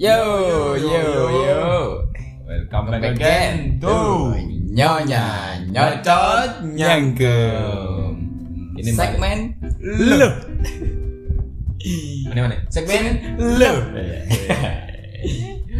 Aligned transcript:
Yo, 0.00 0.80
yo, 0.80 1.04
yo. 1.44 1.60
Welcome 2.48 2.88
back 2.88 3.04
again 3.04 3.76
to 3.84 4.32
Nyonya 4.72 5.60
Nyocot 5.68 6.64
Nyangkem. 6.72 8.16
Ini 8.80 8.96
segmen 8.96 9.60
lo. 10.16 10.40
Mana 12.32 12.48
mana? 12.48 12.56
Segmen 12.72 13.36
lo. 13.36 13.72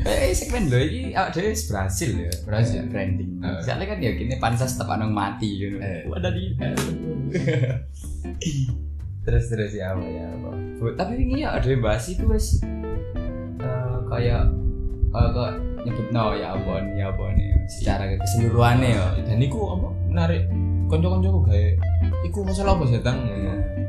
Eh, 0.04 0.36
segmen 0.36 0.68
lo 0.68 0.76
ini 0.76 1.16
awak 1.16 1.32
dhewe 1.32 1.56
berhasil 1.56 2.12
ya. 2.12 2.28
Berhasil. 2.44 2.84
branding. 2.92 3.40
Eh. 3.40 3.56
Soalnya 3.64 3.88
kan 3.88 4.04
ya 4.04 4.20
gini 4.20 4.36
pansas 4.36 4.76
tetap 4.76 5.00
anong 5.00 5.16
mati 5.16 5.64
gitu. 5.64 5.80
Eh. 5.80 6.04
Ada 6.12 6.28
di 6.28 6.44
terus 9.24 9.48
terus 9.48 9.72
ya 9.72 9.96
apa 9.96 10.04
ya 10.04 10.28
apa. 10.28 10.50
Tapi 11.00 11.24
ini 11.24 11.40
ya 11.40 11.56
ada 11.56 11.64
yang 11.64 11.80
bahas 11.80 12.04
itu 12.12 12.28
wes 12.28 12.60
kayak 14.10 14.42
kok 15.10 15.50
nyebut 15.80 16.06
no 16.12 16.36
ya 16.36 16.54
apa 16.54 16.72
nih 16.86 17.02
apa 17.02 17.24
nih 17.34 17.50
secara 17.66 18.04
keseluruhannya 18.18 18.88
ya. 18.94 19.06
Dan 19.26 19.38
iku 19.42 19.58
apa 19.74 19.88
menarik 20.10 20.42
konco-koncoku 20.90 21.46
gawe 21.46 21.66
iku 22.26 22.38
masalah 22.42 22.74
apa 22.74 22.84
sih 22.90 23.00
tang 23.02 23.18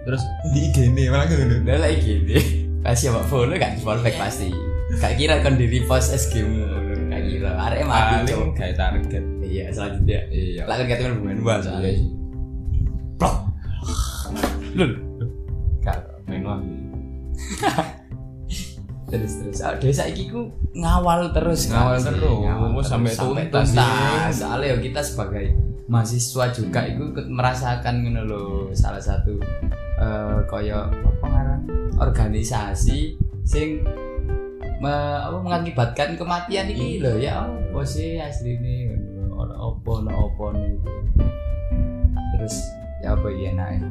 terus 0.01 0.21
di 0.53 0.69
IG 0.69 0.89
ini 0.93 1.13
malah 1.13 1.29
ngono 1.29 1.61
Udah 1.61 1.77
lah 1.77 1.89
gini. 1.93 2.37
Kasih 2.81 3.13
apa 3.13 3.21
follow 3.29 3.53
kan 3.61 3.77
follow 3.81 4.01
back 4.01 4.17
pasti. 4.17 4.49
Gak 4.97 5.13
kira 5.17 5.41
kan 5.45 5.57
di 5.57 5.69
repost 5.69 6.09
SG 6.13 6.41
mu. 6.41 6.65
Gak 7.13 7.21
kira. 7.21 7.53
Arek 7.53 7.85
mati 7.85 8.25
paling 8.25 8.25
cok. 8.25 8.49
gawe 8.57 8.73
target 8.73 9.23
Iya 9.45 9.65
selanjutnya. 9.69 10.19
iya 10.31 10.63
Lah 10.65 10.75
kita 10.81 11.01
kan 11.05 11.13
bukan 11.21 11.37
dua 11.37 11.53
soalnya. 11.61 11.91
Iya. 11.91 12.05
Plok. 13.21 13.35
Lul. 14.73 14.91
Gak. 15.85 15.97
main 16.29 16.47
lagi 16.47 16.71
terus 19.11 19.33
terus 19.37 19.59
ah, 19.59 19.75
desa 19.75 20.07
iki 20.07 20.25
ku 20.25 20.47
ngawal 20.71 21.29
terus 21.29 21.67
Ngawal 21.67 21.99
kan, 21.99 22.15
terus, 22.15 22.23
ngawal 22.39 22.81
sampai 22.81 23.11
tuntas, 23.11 23.75
tuntas. 23.75 24.33
Soalnya 24.33 24.67
ya 24.71 24.77
kita 24.79 25.01
sebagai 25.01 25.45
mahasiswa 25.85 26.45
juga 26.49 26.79
itu 26.87 27.03
ikut 27.11 27.27
merasakan 27.27 27.95
ngono 28.01 28.21
lho 28.23 28.43
salah 28.71 28.97
satu 28.97 29.35
eh 29.99 30.39
kaya 30.47 30.87
apa 30.87 31.25
ngaran 31.27 31.61
organisasi 31.99 33.19
sing 33.43 33.83
me- 34.79 34.89
apa 35.21 35.37
mengakibatkan 35.37 36.15
kematian 36.15 36.71
iki 36.71 36.97
lho. 36.97 37.19
Ya 37.19 37.43
apa 37.43 37.83
sih 37.83 38.15
asline 38.15 38.95
ngono 38.95 39.35
ora 39.37 39.55
apa 39.57 39.89
ora 39.99 40.11
apa 40.15 40.45
nih 40.55 40.73
terus 42.31 42.55
ya 42.99 43.13
apa 43.13 43.27
ya 43.29 43.51
naik 43.51 43.83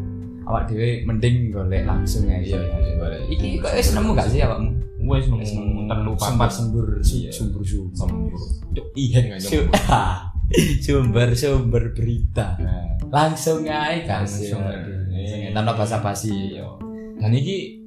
awak 0.42 0.66
dhewe 0.66 1.04
mending 1.04 1.50
golek 1.50 1.84
langsung 1.84 2.26
ya 2.26 2.40
Iya, 2.40 2.58
iya, 2.58 2.92
golek. 2.96 3.20
iki 3.28 3.48
kok 3.58 3.70
wis 3.70 3.92
nemu 3.92 4.10
gak 4.12 4.26
sih 4.26 4.40
awakmu 4.40 4.70
wes 5.10 5.26
nemu 5.26 5.42
terlalu 5.84 6.12
papat 6.14 6.48
sumber 6.48 6.86
Iya. 6.98 7.30
sumber 7.30 7.62
sumber 7.62 7.92
sembur 7.92 8.40
cuk. 8.70 8.86
iya. 8.94 9.18
Nggak 9.26 9.40
Su- 9.42 9.70
sumber 10.84 11.28
sumber 11.32 11.84
berita. 11.90 12.54
Langsung 13.06 13.66
aja 13.66 14.22
kan 14.22 14.26
tanpa 15.52 15.72
basa-basi. 15.76 16.54
Iya. 16.54 16.66
Dan 17.18 17.30
iki 17.32 17.82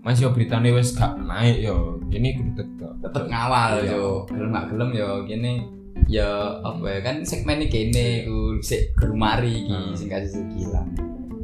masih 0.00 0.30
beritanya 0.30 0.70
wes 0.70 0.92
gak 0.92 1.16
naik 1.18 1.60
yo. 1.60 1.98
Ini 2.06 2.28
kudu 2.34 2.50
tetep 2.54 2.92
tetep 3.00 3.24
ngawal 3.26 3.80
Iya. 3.80 3.92
yo. 3.94 4.06
Gelem 4.26 4.50
gak 4.50 4.66
gelem 4.68 4.90
yo 4.92 5.10
gini 5.24 5.52
ya 6.06 6.30
apa 6.62 6.86
ya 6.88 7.00
kan 7.02 7.16
segmen 7.20 7.58
ini 7.58 7.66
kene 7.66 8.06
ku 8.24 8.38
sik 8.60 8.94
gerumari 8.94 9.66
iki 9.66 9.74
Hmm. 9.74 9.92
sing 9.92 10.06
kasih 10.06 10.30
segilang 10.32 10.88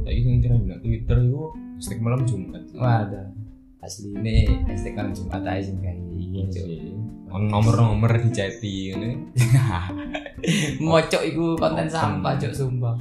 Lagi 0.01 0.19
sing 0.21 0.39
kira 0.39 0.55
bilang 0.55 0.79
Twitter 0.79 1.17
itu 1.19 1.43
setiap 1.75 1.99
malam 2.01 2.21
Jumat. 2.23 2.63
wadah 2.71 3.25
asli 3.85 4.09
ini 4.17 4.65
hashtag 4.65 4.97
kan 4.97 5.13
Jumat 5.13 5.45
aja 5.45 5.61
sing 5.61 5.77
kayak 5.79 5.99
Iya 6.15 6.43
sih. 6.51 6.91
Nomor-nomor 7.31 8.11
di 8.19 8.29
chatting 8.31 8.95
ini. 8.97 9.11
mocok 10.85 11.21
iku 11.25 11.55
konten 11.55 11.87
sampah 11.87 12.35
cok 12.35 12.53
sumpah 12.53 12.95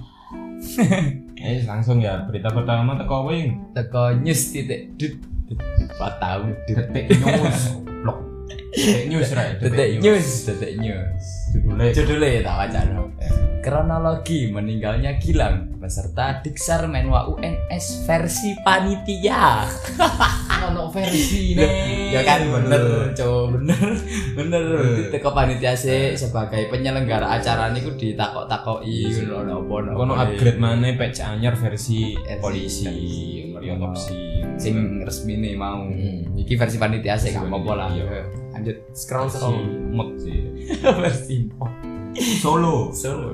Eh 1.45 1.61
langsung 1.67 2.01
ya 2.01 2.25
berita 2.25 2.49
pertama 2.49 2.97
teko 2.97 3.29
wing. 3.29 3.59
teko 3.75 4.15
news 4.17 4.55
titik 4.55 4.95
dut 4.97 5.15
dut 5.47 5.61
Gak 5.95 6.13
tahu 6.19 6.49
Detik 6.65 7.05
news. 7.21 7.59
Blok. 8.01 8.19
Detik 8.73 9.05
news 9.13 9.29
right. 9.35 9.57
detik 9.61 10.01
news 10.01 10.29
detik 10.47 10.73
news 10.79 11.25
Judulnya. 11.55 11.93
judulnya 11.95 12.41
tak 12.43 12.57
baca 12.59 12.81
no. 12.91 13.03
kronologi 13.63 14.51
meninggalnya 14.51 15.17
Gilang 15.23 15.79
peserta 15.79 16.43
Diksar 16.43 16.91
Menwa 16.91 17.31
UNS 17.31 18.09
versi 18.09 18.51
panitia 18.67 19.69
Ono 20.67 20.89
versi 20.89 21.53
ya 22.09 22.21
kan 22.23 22.41
bener 22.47 22.83
coba 23.13 23.59
bener 23.59 23.81
bener 24.33 24.65
Eh. 24.65 25.11
teko 25.11 25.31
panitia 25.31 25.75
sih 25.75 26.15
sebagai 26.15 26.69
penyelenggara 26.69 27.27
acara 27.33 27.69
ini 27.69 27.81
ku 27.81 27.93
ditakok-takoki 27.93 29.11
Iya. 29.11 29.29
ngono 29.29 29.55
apa 29.61 29.93
Kono 29.93 30.13
upgrade 30.15 30.57
mana 30.57 30.89
patch 30.95 31.21
anyar 31.21 31.53
versi 31.55 32.15
polisi, 32.39 32.87
otopsi. 33.55 34.15
sing 34.55 34.75
resmi 35.03 35.35
nih 35.37 35.55
mau 35.55 35.85
Hmm. 35.85 36.33
iki 36.35 36.55
versi 36.55 36.77
panitia 36.77 37.15
sih 37.15 37.31
gak 37.31 37.45
apa-apa 37.45 37.73
lah 37.75 37.91
lanjut 38.53 38.77
scroll 38.93 39.27
scroll 39.27 39.59
mod 39.91 40.15
sih. 40.17 40.39
versi 41.03 41.51
Solo. 42.39 42.95
Solo. 42.95 43.27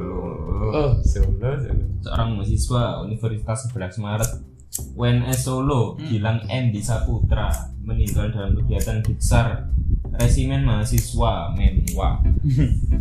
Oh, 0.73 0.93
solo, 1.03 1.29
solo. 1.37 1.85
seorang 2.01 2.29
mahasiswa 2.33 2.83
Universitas 3.03 3.69
11 3.69 3.97
Maret 3.99 4.31
UNS 4.71 5.39
Solo 5.43 5.99
Hmm. 5.99 6.07
Gilang 6.07 6.39
Endi 6.47 6.79
Saputra 6.79 7.51
meninggal 7.83 8.31
dalam 8.31 8.55
kegiatan 8.55 9.03
Diksar 9.03 9.67
Resimen 10.15 10.63
Mahasiswa 10.63 11.51
Menwa. 11.59 12.23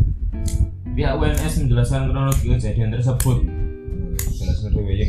Pihak 0.98 1.14
UNS 1.14 1.54
menjelaskan 1.62 2.10
kronologi 2.10 2.50
kejadian 2.50 2.90
tersebut. 2.90 3.38
Jelas 4.34 4.58
dewe 4.66 4.94
ya. 4.98 5.06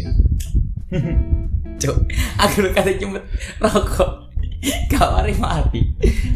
Cuk, 1.82 1.98
aku 2.38 2.56
lu 2.62 2.70
kata 2.70 2.94
nyumet 3.02 3.26
rokok. 3.58 4.30
Kawari 4.94 5.34
mati. 5.42 5.82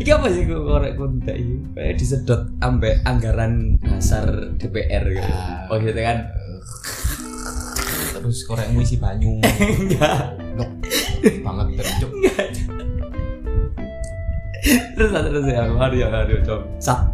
Iki 0.02 0.09
apa 0.09 0.25
sih 0.34 0.50
kok 0.50 0.66
korek 0.66 0.97
kontak 0.97 1.38
iki? 1.38 1.56
Kayak 1.78 1.96
disedot 2.02 2.42
ambek 2.66 3.06
anggaran 3.06 3.78
dasar 3.86 4.57
DPR 4.57 5.06
gitu. 5.06 5.30
Ah. 5.30 5.69
Oh 5.69 5.78
gitu 5.78 6.02
kan? 6.02 6.25
Terus 8.25 8.41
korek 8.50 8.74
isi 8.81 8.97
banyu. 8.97 9.38
Enggak. 9.86 10.34
Banget. 11.46 11.66
Enggak. 11.78 12.47
terus 14.97 15.13
terus 15.13 15.46
ya, 15.46 15.69
Mario 15.69 16.09
Mario 16.09 16.41
coba. 16.41 16.66
Sat. 16.81 17.06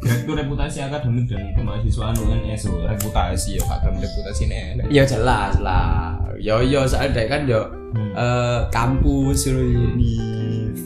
Direktur 0.00 0.38
Reputasi 0.38 0.78
Akademik 0.86 1.26
dan 1.26 1.50
Kemahasiswaan 1.56 2.14
UNS 2.14 2.70
oh, 2.70 2.86
reputasi 2.86 3.58
ya 3.58 3.62
Kak 3.68 3.90
reputasi 3.90 4.46
ini. 4.48 4.80
Ya 4.88 5.02
jelas 5.04 5.58
lah. 5.60 6.16
Yo 6.40 6.62
yo 6.62 6.88
soalnya 6.88 7.20
dia 7.20 7.24
kan 7.28 7.42
yo 7.44 7.62
Hmm. 7.96 8.12
eh, 8.12 8.60
kampus 8.68 9.48
ini 9.48 10.20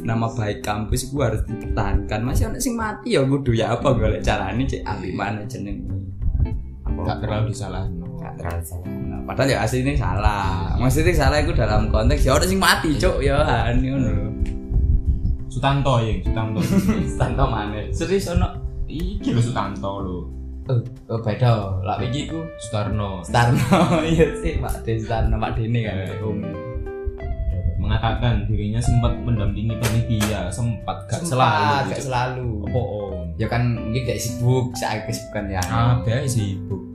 nama 0.06 0.31
baik 0.31 0.62
kampus 0.62 1.10
gua 1.10 1.32
harus 1.32 1.42
dipertahankan 1.42 2.22
masih 2.22 2.47
ada 2.47 2.60
sing 2.62 2.78
mati 2.78 3.19
ya 3.19 3.26
kudu 3.26 3.50
ya 3.50 3.75
apa 3.75 3.98
golek 3.98 4.22
carane 4.22 4.62
cek 4.62 4.87
ambil 4.87 5.10
mana 5.19 5.42
jeneng 5.50 5.91
Gak 7.00 7.19
terlalu 7.19 7.50
disalahin. 7.50 7.98
Gak 8.20 8.34
terlalu 8.38 8.62
salah. 8.62 8.87
Padahal 9.30 9.54
ya 9.54 9.58
aslinya 9.62 9.94
salah. 9.94 10.74
Maksudnya 10.74 11.14
salah 11.14 11.38
itu 11.38 11.54
dalam 11.54 11.86
konteks 11.86 12.26
ya 12.26 12.34
orang 12.34 12.50
sing 12.50 12.58
mati, 12.58 12.98
cok 12.98 13.22
ya 13.22 13.38
kan 13.46 13.78
ngono. 13.78 14.10
Sutanto 15.46 16.02
ya, 16.02 16.18
Sutanto. 16.26 16.58
Tanto 17.22 17.44
mana? 17.46 17.78
Serius 17.94 18.26
ono. 18.34 18.58
Iki 18.90 19.30
lho 19.30 19.38
Sutanto 19.38 20.02
lho. 20.02 20.19
Oh, 20.66 20.82
oh 21.14 21.19
beda. 21.22 21.78
Lah 21.87 22.02
iki 22.02 22.26
ku 22.26 22.43
Sutarno 22.58 23.22
Starno. 23.22 23.62
Iya 24.10 24.34
sih, 24.34 24.58
Pak 24.58 24.82
De 24.82 24.99
Starno, 24.99 25.38
Pak 25.38 25.55
Dene 25.55 25.81
kan. 25.87 25.96
Om. 26.26 26.38
mengatakan 27.81 28.44
dirinya 28.44 28.76
sempat 28.76 29.08
mendampingi 29.25 29.72
panitia 29.81 30.52
sempat 30.52 31.00
gak 31.08 31.25
selalu 31.25 31.88
gak 31.88 32.05
selalu. 32.05 32.50
apa 32.69 32.76
om 32.76 33.26
Ya 33.40 33.49
kan 33.49 33.72
mungkin 33.72 34.05
gak 34.05 34.20
sibuk, 34.20 34.76
saya 34.76 35.00
kesibukan 35.08 35.49
ya. 35.49 35.64
ada 35.64 36.28
sih 36.28 36.60
bu 36.69 36.89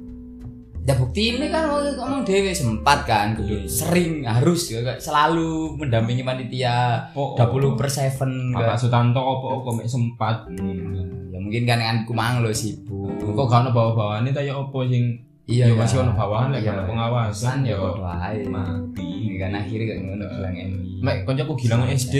Ya 0.85 0.93
bukti 0.93 1.33
ini 1.33 1.49
kan 1.49 1.65
ngomong 1.65 2.21
dewe 2.21 2.53
sempat 2.53 3.09
kan, 3.09 3.33
kudu 3.33 3.57
Iya. 3.57 3.65
sering 3.65 4.21
harus 4.21 4.69
ya, 4.69 4.85
selalu 4.95 5.81
mendampingi 5.81 6.21
panitia 6.21 7.01
Oh, 7.17 7.33
20 7.33 7.73
per 7.73 7.89
7 7.89 8.53
Pak 8.53 8.77
Sutanto 8.77 9.17
apa 9.17 9.47
apa 9.57 9.69
mek 9.73 9.89
sempat. 9.89 10.45
Hmm. 10.45 11.33
ya 11.33 11.41
mungkin 11.41 11.65
kan 11.65 11.81
kan 11.81 11.97
kumang 12.05 12.45
lo 12.45 12.53
sibuk. 12.53 13.17
Kok 13.17 13.33
gak 13.43 13.65
ono 13.65 13.69
bawa-bawaane 13.73 14.29
ta 14.29 14.39
ya 14.39 14.53
apa 14.53 14.77
sing 14.85 15.17
iya 15.45 15.65
ya 15.65 15.73
masih 15.73 15.99
ono 15.99 16.13
bawahan 16.13 16.53
lek 16.53 16.61
Iya. 16.61 16.77
ono 16.77 16.83
pengawasan 16.85 17.57
ya 17.61 17.73
ya 17.73 17.75
podo 17.81 18.05
ae. 18.05 18.45
mati. 18.45 19.09
Kan 19.35 19.51
akhirnya 19.51 19.85
gak 19.89 19.99
ngono 19.99 20.25
bilang 20.29 20.53
ini. 20.53 21.01
Mek 21.01 21.17
koncoku 21.25 21.53
gilang 21.57 21.81
SD 21.83 22.15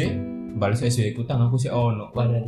balas 0.58 0.82
SD 0.82 1.14
ikutan 1.14 1.38
aku 1.38 1.54
sih 1.56 1.70
ono. 1.70 2.10
Wadah 2.12 2.42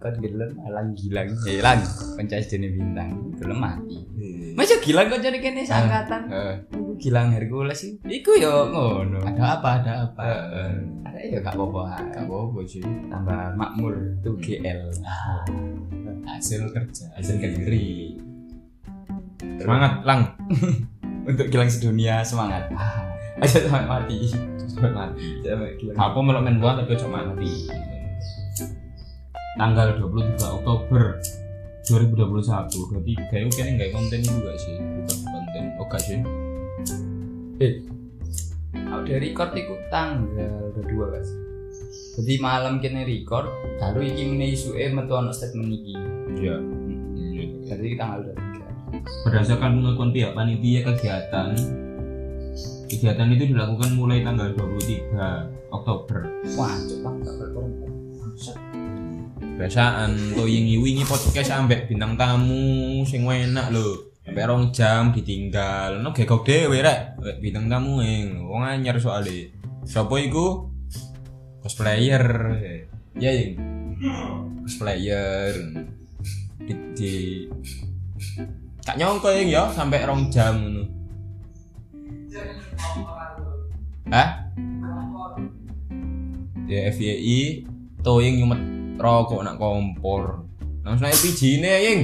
kan 0.00 0.14
gelem 0.20 0.52
alang 0.68 0.92
gilang. 0.92 1.28
Hilang 1.44 1.80
kanca 2.16 2.36
sedene 2.40 2.68
bintang 2.72 3.32
gelem 3.40 3.58
mati. 3.58 3.98
Masa 4.56 4.80
gilang 4.80 5.12
kancane 5.12 5.38
kene 5.40 5.62
seangkatan 5.64 6.32
Heeh. 6.32 6.54
Iku 6.72 6.92
gilang 6.96 7.28
Hercules 7.32 7.76
sih. 7.76 7.92
Iku 8.04 8.40
yo 8.40 8.72
ngono. 8.72 9.20
Ada 9.24 9.60
apa 9.60 9.68
ada 9.82 9.92
apa? 10.08 10.22
Heeh. 10.24 10.72
ada 11.04 11.18
ya 11.20 11.38
gak 11.44 11.56
apa-apa. 11.56 12.00
Gak 12.12 12.24
apa-apa 12.24 12.60
sih. 12.64 12.84
Tambah 13.08 13.40
makmur 13.56 13.94
tuh 14.24 14.36
GL 14.40 14.80
hasil 16.26 16.60
kerja 16.72 17.04
hasil 17.16 17.36
kendiri. 17.40 18.16
Semangat 19.60 20.04
lang. 20.04 20.20
Untuk 21.28 21.50
gilang 21.50 21.68
sedunia 21.68 22.22
semangat. 22.22 22.70
Aja 23.42 23.64
sampai 23.64 23.88
mati. 23.88 24.32
Sampai 24.64 24.92
mati. 24.92 25.40
Sampai 25.44 25.76
gilang. 25.76 25.96
Apa 26.00 26.18
melok 26.20 26.42
main 26.44 26.56
bola 26.60 26.80
tapi 26.80 26.96
ojo 26.96 27.08
mati 27.08 27.85
tanggal 29.56 29.88
23 29.98 30.56
Oktober 30.62 31.02
2021 31.88 32.88
berarti 32.92 33.12
kayaknya 33.32 33.50
kayaknya 33.52 33.72
nggak 33.80 33.90
konten 33.94 34.20
juga 34.22 34.50
sih 34.60 34.74
bukan 34.76 35.18
konten. 35.26 35.64
Oh 35.80 35.86
gak 35.88 36.00
sih? 36.04 36.18
Eh 37.60 37.72
aku 38.76 39.02
dari 39.08 39.32
record 39.32 39.50
itu 39.56 39.74
tanggal 39.88 40.70
kedua 40.76 41.16
guys 41.16 41.30
jadi 42.16 42.40
malam 42.40 42.80
kini 42.80 43.04
record 43.04 43.52
baru 43.76 44.00
iki 44.00 44.24
ini 44.24 44.56
isu 44.56 44.72
eh 44.72 44.88
metu 44.88 45.12
ono 45.12 45.32
statement 45.36 45.68
iki. 45.68 45.94
Iya. 46.40 46.56
Jadi 47.66 47.98
tanggal 48.00 48.24
dua 48.24 48.68
berdasarkan 49.28 49.82
pengakuan 49.82 50.10
pihak 50.16 50.32
panitia 50.32 50.80
kegiatan 50.86 51.52
kegiatan 52.88 53.28
itu 53.34 53.44
dilakukan 53.52 53.90
mulai 53.98 54.24
tanggal 54.24 54.48
23 54.54 55.74
Oktober. 55.74 56.24
Wah 56.56 56.72
coba 56.72 57.08
gak 57.20 57.34
berkorban 57.36 57.92
biasaan 59.56 60.36
to 60.36 60.44
wingi 60.44 60.76
wingi 60.76 61.00
podcast 61.08 61.48
ambek 61.48 61.88
bintang 61.88 62.12
tamu 62.20 63.00
sing 63.08 63.24
enak 63.24 63.72
lho. 63.72 64.12
Sampai 64.20 64.44
rong 64.44 64.68
jam 64.68 65.16
ditinggal. 65.16 66.04
No 66.04 66.12
gegok 66.12 66.44
dhewe 66.44 66.84
rek. 66.84 67.16
Bintang 67.40 67.72
tamu 67.72 68.04
ing 68.04 68.44
wong 68.44 68.68
anyar 68.68 69.00
soalnya 69.00 69.48
sapa 69.88 70.12
iku? 70.20 70.68
Cosplayer. 71.64 72.24
Ya 73.16 73.32
yang 73.32 73.56
cosplayer. 74.60 75.56
Di, 76.60 76.72
di. 76.92 77.14
Tak 78.84 79.00
nyongko 79.00 79.32
yang 79.32 79.48
ya 79.48 79.62
sampai 79.72 80.04
rong 80.04 80.28
jam 80.28 80.52
ngono. 80.60 80.84
Hah? 84.12 84.28
Ya 86.66 86.90
FYI 86.90 87.66
Toying 88.02 88.42
nyumet 88.42 88.75
rokok 88.96 89.40
nak 89.44 89.56
kompor. 89.60 90.44
Langsung 90.84 91.08
LPG 91.08 91.40
ini 91.60 91.68
ya, 91.68 91.78
Ying. 91.86 92.00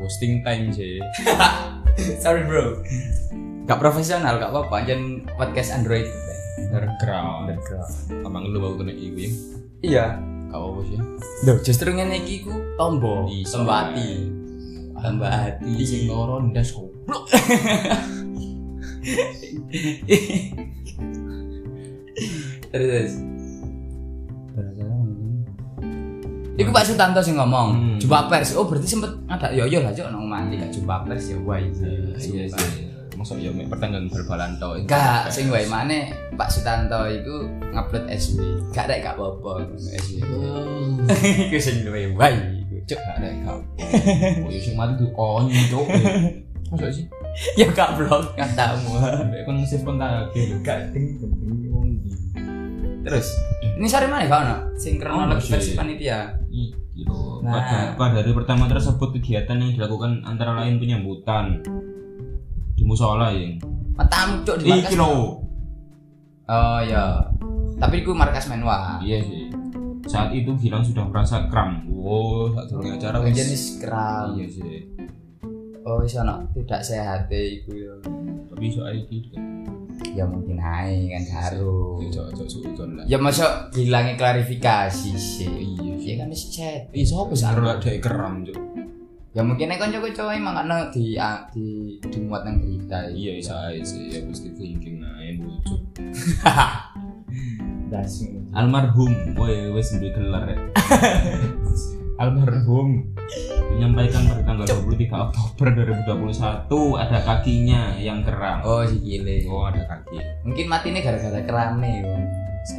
Posting 0.00 0.44
time 0.44 0.68
sih. 0.72 1.00
sorry 2.22 2.42
bro 2.42 2.82
gak 3.64 3.78
profesional 3.80 4.36
gak 4.36 4.50
apa-apa 4.50 4.82
jangan 4.84 5.24
podcast 5.38 5.72
Android 5.72 6.10
Underground. 6.58 7.48
underground 7.50 8.26
Emang 8.26 8.50
lu 8.50 8.58
baru 8.60 8.74
kena 8.82 8.92
iku 8.94 9.18
ya? 9.18 9.30
iya 9.84 10.06
Gak 10.54 10.62
apa 10.62 10.80
sih. 10.86 10.98
Duh, 11.50 11.58
justru 11.66 11.90
ngene 11.90 12.22
iki 12.22 12.46
ku 12.46 12.54
tombo. 12.78 13.26
Tambah 14.94 15.26
hati. 15.26 15.82
Sing 15.82 16.06
loro 16.06 16.38
ndas 16.46 16.70
goblok. 16.70 17.26
Terus. 22.70 23.12
Iku 26.54 26.70
Pak 26.70 26.86
Sutanto 26.86 27.18
sing 27.18 27.34
ngomong, 27.34 27.68
Hmm. 27.74 27.98
jumpa 27.98 28.30
pers. 28.30 28.54
Oh, 28.54 28.62
berarti 28.62 28.86
sempet 28.86 29.10
ada 29.26 29.50
yo 29.50 29.66
yo 29.66 29.82
lah 29.82 29.90
cok 29.90 30.06
nang 30.06 30.30
mandi 30.30 30.54
gak 30.54 30.70
jumpa 30.70 31.02
pers 31.02 31.34
ya 31.34 31.38
wae. 31.42 31.66
Iya 32.14 32.46
sih. 32.46 32.94
Masuk 33.14 33.42
ya 33.42 33.50
mek 33.50 33.66
pertandingan 33.66 34.06
bal-balan 34.06 34.54
to. 34.62 34.70
Gak, 34.86 35.34
sing 35.34 35.50
wae 35.50 35.66
maneh 35.66 36.14
Pak 36.38 36.46
Sutanto 36.46 37.10
iku 37.10 37.50
ngupload 37.74 38.06
SW. 38.06 38.38
Gak 38.70 38.86
rek 38.86 39.02
gak 39.02 39.18
apa-apa 39.18 39.66
SW. 39.74 40.22
Iku 41.50 41.58
sing 41.58 41.82
luwe 41.82 42.14
wae 42.14 42.38
cok. 42.86 43.00
Gak 43.02 43.16
ada 43.18 43.28
kau. 43.42 43.58
Oh, 43.58 44.50
ya 44.50 44.60
sing 44.62 44.78
mati 44.78 44.94
tuh 44.94 45.10
onyo 45.10 45.58
cok. 45.74 45.86
Masuk 46.70 46.90
sih. 46.94 47.06
Ya 47.58 47.66
gak 47.68 47.98
vlog 47.98 48.34
katamu. 48.34 48.94
Kon 49.42 49.54
nge-save 49.58 49.82
kontak 49.82 50.30
Gak 50.62 50.94
ding 50.94 51.18
ding 51.18 51.70
wong 51.70 51.86
iki. 51.90 52.10
Terus, 53.04 53.28
ini 53.76 53.84
sore 53.84 54.08
mana 54.08 54.24
kau 54.24 54.40
no? 54.40 54.56
Sing 54.74 54.96
kronologi 54.96 55.44
Oh, 55.44 55.50
versi 55.52 55.76
panitia. 55.76 56.40
Iki 56.48 57.04
loh. 57.04 57.42
Nah. 57.44 57.60
Pada, 57.60 57.76
pada 57.98 58.16
hari 58.24 58.32
pertama 58.32 58.64
tersebut 58.64 59.12
kegiatan 59.18 59.60
yang 59.60 59.76
dilakukan 59.76 60.24
antara 60.24 60.56
lain 60.64 60.80
penyambutan 60.80 61.60
di 62.72 62.82
musola 62.82 63.28
yang 63.28 63.60
Matamu 63.94 64.42
cok 64.42 64.56
di 64.58 64.66
markas. 64.66 64.88
iki 64.88 64.94
loh. 64.96 65.42
Oh 66.44 66.78
iya. 66.80 67.28
Tapi 67.76 68.00
iku 68.00 68.16
markas 68.16 68.48
menwa. 68.48 69.02
Iya 69.02 69.20
sih. 69.20 69.44
Saat 70.04 70.32
itu 70.32 70.52
Gilang 70.56 70.84
sudah 70.84 71.04
merasa 71.04 71.44
kram. 71.48 71.84
Wow, 71.88 72.52
saat 72.52 72.66
durung 72.68 72.94
acara 72.94 73.20
jenis 73.28 73.80
kram. 73.80 74.32
Iya 74.36 74.46
sih. 74.48 74.76
Oh 75.84 76.00
wis 76.00 76.16
ono 76.16 76.48
tidak 76.56 76.80
sehat 76.80 77.28
e 77.28 77.60
iku 77.60 77.76
ya. 77.76 77.92
Tapi 78.48 78.72
soal 78.72 78.96
iki 79.04 79.36
Ya 80.16 80.24
mungkin 80.24 80.56
ae 80.56 81.12
kan 81.12 81.24
karo. 81.28 82.00
Ya 83.04 83.20
masuk 83.20 83.68
hilangnya 83.76 84.16
klarifikasi 84.16 85.12
sih. 85.12 85.44
Iya. 85.44 85.94
Ya 86.00 86.14
kan 86.24 86.32
wis 86.32 86.48
chat. 86.48 86.88
Ih, 86.96 87.04
sopo 87.04 87.36
sih 87.36 87.44
ora 87.44 87.76
ada 87.76 87.92
kram, 88.00 88.48
Cuk. 88.48 88.56
Ya 89.36 89.42
mungkin 89.44 89.66
nek 89.68 89.82
kanca-kanca 89.82 90.32
emang 90.32 90.56
ana 90.56 90.88
di 90.88 91.20
di 91.52 91.98
dimuat 92.00 92.48
nang 92.48 92.64
berita. 92.64 93.12
Iya, 93.12 93.36
bisa 93.36 93.52
aja 93.68 93.82
sih. 93.84 94.08
Ya 94.08 94.24
pasti 94.24 94.48
thinking 94.56 95.04
ae. 95.04 95.36
Das. 97.92 98.24
Almarhum, 98.54 99.36
woi 99.36 99.70
wes 99.74 99.92
duwe 99.98 100.10
gelar 100.14 100.48
ya. 100.48 100.58
Almarhum 102.14 103.10
menyampaikan 103.74 104.22
pada 104.30 104.42
tanggal 104.46 104.66
23 104.86 105.10
Oktober 105.10 105.66
2021 106.70 107.02
ada 107.02 107.18
kakinya 107.26 107.98
yang 107.98 108.22
keram. 108.22 108.62
Oh 108.62 108.86
si 108.86 109.02
gile. 109.02 109.42
Oh, 109.50 109.66
ada 109.66 109.82
kaki. 109.82 110.22
Mungkin 110.46 110.66
matinya 110.70 111.02
gara-gara 111.02 111.40
kerame 111.42 111.90
yo. 112.06 112.14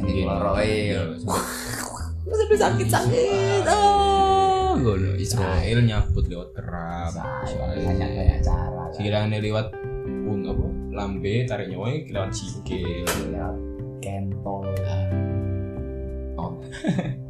Ini 0.02 0.24
loroe 0.24 0.64
Iya, 0.64 0.98
yo. 0.98 1.02
sampai 1.20 2.32
Sampai 2.32 2.56
sakit-sakit. 2.58 3.62
Oh, 3.68 4.74
ngono 4.80 5.14
Israel 5.20 5.78
nyabut 5.84 6.24
lewat 6.32 6.48
keram. 6.56 7.12
banyak 7.84 8.08
banyak 8.16 8.40
cara. 8.40 8.84
Sekiranya 8.96 9.36
lewat 9.36 9.68
pun 10.24 10.48
apa 10.48 10.64
lambe 10.96 11.44
tarik 11.44 11.68
nyawa 11.68 11.92
lewat 12.08 12.32
sikil. 12.32 13.04
Lewat 13.28 13.56
kentol. 14.00 14.64
Oh. 16.40 16.56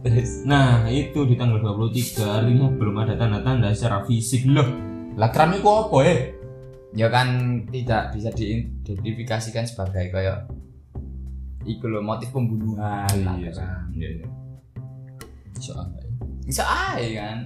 Terus 0.00 0.48
Nah 0.48 0.88
itu 0.88 1.28
di 1.28 1.36
tanggal 1.36 1.60
23 1.60 2.24
artinya 2.24 2.66
belum 2.72 2.96
ada 3.04 3.14
tanda-tanda 3.20 3.72
secara 3.76 4.04
fisik 4.08 4.48
loh. 4.48 4.68
Lah 5.20 5.28
keram 5.28 5.52
itu 5.52 5.68
apa 5.68 5.98
eh? 6.06 6.20
ya 6.90 7.06
kan 7.06 7.62
tidak 7.70 8.10
bisa 8.18 8.34
diidentifikasikan 8.34 9.62
sebagai 9.62 10.10
kayak 10.10 10.50
iku 11.62 11.86
loh 11.86 12.02
motif 12.02 12.34
pembunuhan 12.34 13.06
lah, 13.22 13.38
kan. 13.54 13.86
Iya 13.94 14.08
iya. 14.20 14.26
Soalnya. 15.60 16.02
bisa 16.40 16.66
aja 16.66 17.08
kan 17.20 17.38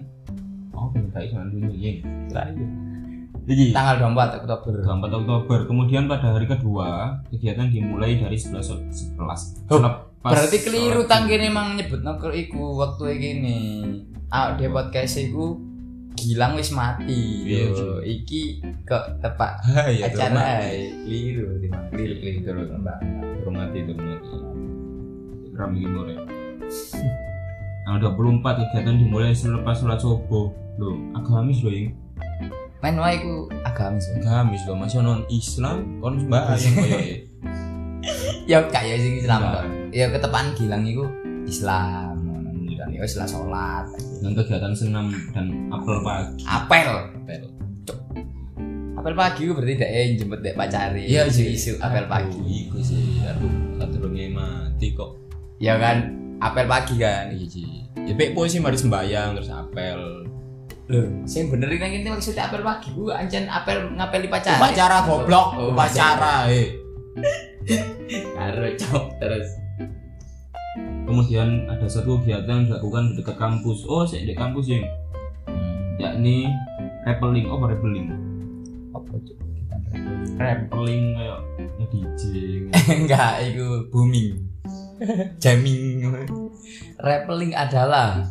Oh, 0.74 0.90
minta 0.90 1.22
itu 1.22 1.38
nanti 1.38 1.56
nih. 1.62 2.02
Jadi 3.44 3.64
tanggal 3.70 4.10
24 4.10 4.42
Oktober 4.42 4.72
24 4.82 5.20
Oktober. 5.22 5.58
Kemudian 5.70 6.10
pada 6.10 6.34
hari 6.34 6.50
kedua 6.50 7.20
kegiatan 7.30 7.70
dimulai 7.70 8.18
dari 8.18 8.34
11 8.34 8.90
11. 8.90 9.70
Oh, 9.70 9.78
Selepas 9.78 10.13
berarti 10.24 10.56
keliru 10.64 11.04
tangkene 11.04 11.52
emang 11.52 11.76
nyebut 11.76 12.00
nokel 12.00 12.32
iku 12.32 12.80
waktu 12.80 13.20
gini 13.20 13.58
ah 14.32 14.56
dia 14.56 14.72
podcast 14.72 15.20
iku 15.20 15.60
Gilang 16.14 16.54
wis 16.54 16.70
mati 16.70 17.42
Iya, 17.42 17.74
yo 17.74 17.98
iki 17.98 18.62
kok 18.86 19.18
tepat 19.18 19.58
Ah, 19.74 19.90
iya, 19.90 20.06
acara 20.06 20.62
ae. 20.62 20.94
keliru 21.02 21.58
keliru 21.90 22.14
keliru 22.22 22.38
Terus. 22.46 22.68
Terhormati, 22.70 23.78
terhormati. 23.82 24.36
Ram 25.58 25.70
iki 25.74 25.86
more. 25.90 26.14
Tanggal 27.84 28.14
24 28.14 28.62
kegiatan 28.62 28.94
dimulai 28.94 29.34
selepas 29.34 29.74
sholat 29.76 29.98
subuh. 29.98 30.54
Loh, 30.78 30.94
agamis 31.18 31.60
loh 31.66 31.74
ini. 31.74 31.90
main 32.78 33.00
wae 33.00 33.16
iku 33.16 33.48
agamis 33.64 34.04
ya. 34.12 34.20
Agamis 34.22 34.62
loh, 34.70 34.76
masih 34.76 35.00
non 35.00 35.24
Islam 35.32 35.98
kon 35.98 36.20
sembahyang 36.20 36.74
koyo 36.78 36.98
ya 38.44 38.58
kayak 38.68 39.00
sing 39.00 39.14
Islam 39.18 39.40
kok 39.42 39.64
ya 39.90 40.06
ketepaan 40.08 40.52
Gilang 40.52 40.84
iku 40.84 41.04
Islam 41.44 42.16
dan 42.74 42.88
ya 42.90 43.00
wis 43.00 43.16
lah 43.16 43.24
salat 43.24 43.86
Dan 44.20 44.32
kegiatan 44.32 44.72
senam 44.72 45.12
dan 45.32 45.68
apel 45.70 46.00
pagi. 46.00 46.44
apel 46.44 46.88
Apel. 47.14 47.42
apel 48.94 49.14
pagi 49.14 49.40
ku 49.44 49.52
berarti 49.52 49.74
dek 49.76 49.90
jemput 50.16 50.40
dek 50.40 50.54
pacari 50.54 51.04
Iya 51.04 51.28
sih. 51.28 51.52
isu 51.52 51.76
apel 51.78 52.04
pagi 52.04 52.40
Iku 52.40 52.80
sih. 52.80 53.20
Aduh, 53.22 53.52
sadurunge 53.76 54.28
mati 54.28 54.92
kok. 54.92 55.16
ya 55.56 55.76
kan 55.76 56.08
apel 56.40 56.64
pagi 56.64 56.96
kan 56.96 57.28
Iya 57.28 57.46
sih. 57.46 57.68
Ya 58.04 58.12
pek 58.12 58.36
sih 58.44 58.60
mari 58.60 58.76
sembayang 58.76 59.36
terus 59.36 59.48
apel. 59.48 60.00
Loh, 60.84 61.08
sing 61.24 61.48
bener 61.48 61.72
ini 61.72 62.04
maksudnya 62.04 62.44
apel 62.44 62.60
pagi 62.60 62.92
ku 62.92 63.08
ancen 63.08 63.48
apel 63.48 63.88
ngapeli 63.92 64.28
pacari 64.28 64.60
Upacara 64.60 64.98
goblok, 65.02 65.48
Oh, 65.56 65.72
upacara 65.72 66.44
eh. 66.48 66.68
karo 68.36 68.66
cok 68.76 69.06
terus 69.20 69.48
Kemudian 71.04 71.68
ada 71.68 71.84
satu 71.86 72.18
kegiatan 72.18 72.48
yang 72.48 72.66
dilakukan 72.66 73.12
di 73.12 73.22
dekat 73.22 73.36
kampus. 73.36 73.84
Oh, 73.86 74.02
saya 74.08 74.24
di 74.24 74.34
kampus 74.34 74.72
yang 74.72 74.82
yakni 76.00 76.48
rappelling. 77.04 77.46
Oh, 77.46 77.60
rappelling? 77.60 78.08
apa 78.94 79.10
rap 80.38 80.70
Rappelling 80.70 81.04
kayak 81.14 81.40
nge-DJ. 81.78 82.22
enggak 83.04 83.32
itu 83.52 83.66
booming 83.90 84.54
jamming 85.42 86.06
rappelling 87.02 87.52
adalah 87.52 88.22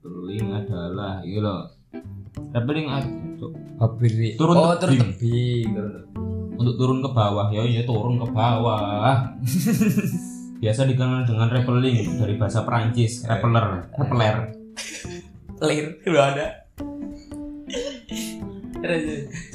Rappelling 0.00 0.48
adalah 0.50 1.22
itu 1.22 1.38
loh. 1.38 1.70
Rappelling 2.50 2.88
ad- 2.88 3.18
Habiri. 3.80 4.36
Turun 4.36 4.56
oh, 4.60 4.76
turun 4.76 4.96
tebing. 5.00 5.16
tebing, 5.16 5.68
turun 5.72 5.92
tebing. 6.04 6.29
Untuk 6.60 6.76
turun 6.76 7.00
ke 7.00 7.08
bawah. 7.08 7.48
Ya 7.48 7.64
ya 7.64 7.82
turun 7.88 8.20
ke 8.20 8.28
bawah. 8.28 9.16
Biasa 10.62 10.84
dikenal 10.84 11.24
dengan 11.24 11.48
rappelling 11.48 12.20
dari 12.20 12.36
bahasa 12.36 12.68
Perancis. 12.68 13.24
Rappeler 13.24 13.88
rappeler 13.96 14.36
Lir, 15.60 16.00
lu 16.08 16.20
ada. 16.20 16.46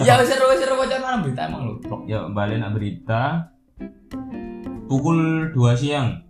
Ya 0.02 0.22
seru 0.22 0.54
seru 0.54 0.74
bocor 0.78 1.02
malam 1.02 1.26
berita 1.26 1.50
emang 1.50 1.62
lu. 1.66 1.74
ya 2.10 2.30
balik 2.30 2.62
nak 2.62 2.74
berita. 2.78 3.54
Pukul 4.86 5.50
2 5.54 5.82
siang. 5.82 6.26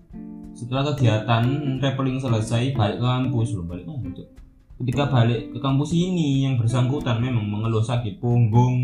Setelah 0.55 0.96
kegiatan 0.96 1.44
rappelling 1.84 2.20
selesai 2.20 2.72
balik 2.75 3.00
ke 3.00 3.08
kampus 3.08 3.55
loh 3.55 3.67
balik. 3.67 3.84
Ketika 4.75 5.08
balik 5.08 5.55
ke 5.55 5.60
kampus 5.63 5.96
ini 5.96 6.44
yang 6.44 6.60
bersangkutan 6.60 7.24
memang 7.24 7.48
mengeluh 7.48 7.79
sakit 7.79 8.20
punggung 8.20 8.84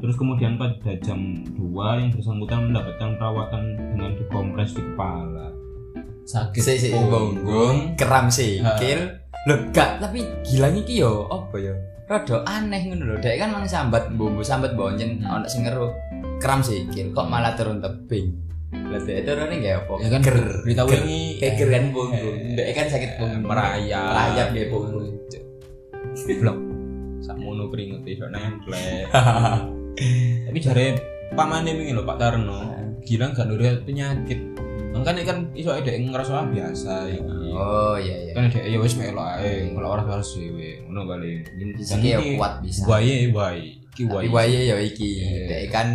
terus 0.00 0.16
kemudian 0.16 0.56
pada 0.56 0.96
jam 1.04 1.44
2 1.52 2.00
yang 2.00 2.08
bersangkutan 2.08 2.72
mendapatkan 2.72 3.18
perawatan 3.20 3.62
dengan 3.76 4.10
dikompres 4.16 4.72
di 4.72 4.82
kepala 4.82 5.52
Sakit 6.28 6.60
Si 6.60 6.76
si 6.76 6.88
punggung, 6.92 7.96
kram 7.96 8.28
sikil. 8.28 9.00
Loh, 9.48 9.64
gak, 9.72 9.96
tapi 9.96 10.20
gila 10.44 10.68
iki 10.76 11.00
yo 11.00 11.24
apa 11.24 11.56
yo? 11.56 11.72
Rada 12.04 12.44
aneh 12.44 12.84
ngono 12.84 13.04
lho. 13.08 13.16
Dek 13.16 13.40
kan 13.40 13.48
mang 13.48 13.64
sambat 13.64 14.12
bumbu 14.12 14.44
sambat 14.44 14.76
boncen 14.76 15.24
ono 15.24 15.48
sing 15.48 15.64
ngeru 15.64 15.88
kram 16.36 16.60
sikil 16.60 17.16
kok 17.16 17.32
malah 17.32 17.56
turun 17.56 17.80
tebing. 17.80 18.47
Lah 18.68 19.00
dek 19.00 19.24
turune 19.24 19.56
gak 19.64 19.74
apa? 19.84 19.94
Ya 20.04 20.08
kan 20.12 20.20
ger. 20.20 20.38
berita 20.60 20.82
wingi 20.84 21.40
Keger 21.40 21.68
kan 21.72 21.84
punggung. 21.88 22.36
Dek 22.52 22.68
kan 22.76 22.86
sakit 22.92 23.10
punggung. 23.16 23.44
merayap. 23.48 24.12
Merayap 24.12 24.48
dia 24.52 24.66
punggung. 24.68 25.08
Blok. 26.40 26.58
Sakmono 27.24 27.64
keringet 27.72 28.04
iso 28.04 28.26
nempel. 28.28 28.76
Ah. 29.16 29.64
Tapi 30.46 30.58
jare 30.62 30.86
pamane 31.34 31.74
wingi 31.74 31.90
lho 31.90 32.06
Pak 32.06 32.22
Tarno, 32.22 32.70
gila 33.02 33.34
gak 33.34 33.50
nuruti 33.50 33.82
penyakit. 33.82 34.40
Makanya 34.94 35.22
kan 35.26 35.38
iso 35.58 35.74
ada 35.74 35.90
yang 35.90 36.14
ngerasa 36.14 36.32
ah, 36.38 36.46
biasa 36.46 36.92
iki. 37.10 37.50
Oh 37.54 37.98
iya 37.98 38.30
iya. 38.30 38.32
Kan 38.34 38.46
ada 38.46 38.62
ya 38.62 38.78
wis 38.78 38.94
melok 38.94 39.42
ae, 39.42 39.74
kalau 39.74 39.88
orang 39.94 40.06
harus 40.06 40.38
dhewe. 40.38 40.82
Ngono. 40.86 41.18
Fisiknya 41.78 42.18
ya 42.18 42.38
kuat 42.38 42.52
bisa. 42.62 42.82
Wae 42.86 43.30
wae. 43.34 43.77
Wae. 44.06 44.30
wae 44.30 44.60
ya 44.70 44.76
iki. 44.78 45.10
Iya. 45.18 45.46
Dek 45.50 45.62
kan 45.74 45.88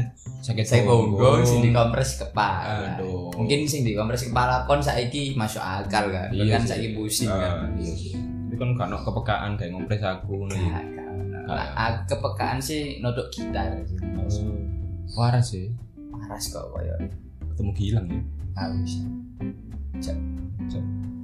sakit 0.43 0.65
saya 0.67 0.81
punggung 0.83 1.43
sing 1.47 1.63
dikompres 1.63 2.19
kepala. 2.19 3.00
Aduh. 3.00 3.31
Mungkin 3.38 3.63
sing 3.63 3.88
dikompres 3.88 4.27
kepala 4.27 4.67
kon 4.67 4.83
saiki 4.83 5.38
masuk 5.39 5.63
akal 5.63 6.12
kan. 6.12 6.27
Iya 6.35 6.59
kan 6.59 6.63
saiki 6.67 6.97
pusing 6.97 7.31
Ah, 7.31 7.63
kan. 7.63 7.79
Iya. 7.79 8.19
Tapi 8.19 8.55
kan 8.59 8.69
gak 8.75 8.88
ono 8.91 8.97
kepekaan 9.01 9.51
kayak 9.55 9.71
ngompres 9.71 10.03
aku 10.03 10.31
ngono 10.43 10.55
ya. 10.55 10.79
Nah, 11.43 11.67
ah, 11.75 11.91
kepekaan 12.07 12.59
sih 12.59 13.00
nodok 13.00 13.31
gitar 13.31 13.71
sih. 13.88 14.00
Waras 15.15 15.55
sih. 15.55 15.71
Waras 16.12 16.43
kok 16.51 16.71
koyo 16.71 16.95
Ketemu 17.53 17.71
gilang 17.75 18.05
ya. 18.12 18.19
Cek. 20.03 20.17
Cek. 20.69 20.83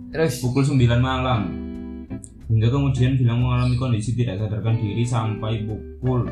Terus 0.10 0.42
pukul 0.42 0.64
9 0.66 0.80
malam 0.98 1.70
hingga 2.50 2.66
kemudian 2.74 3.14
bilang 3.14 3.46
mengalami 3.46 3.78
kondisi 3.78 4.18
tidak 4.18 4.42
sadarkan 4.42 4.74
diri 4.82 5.06
sampai 5.06 5.70
pukul 5.70 6.26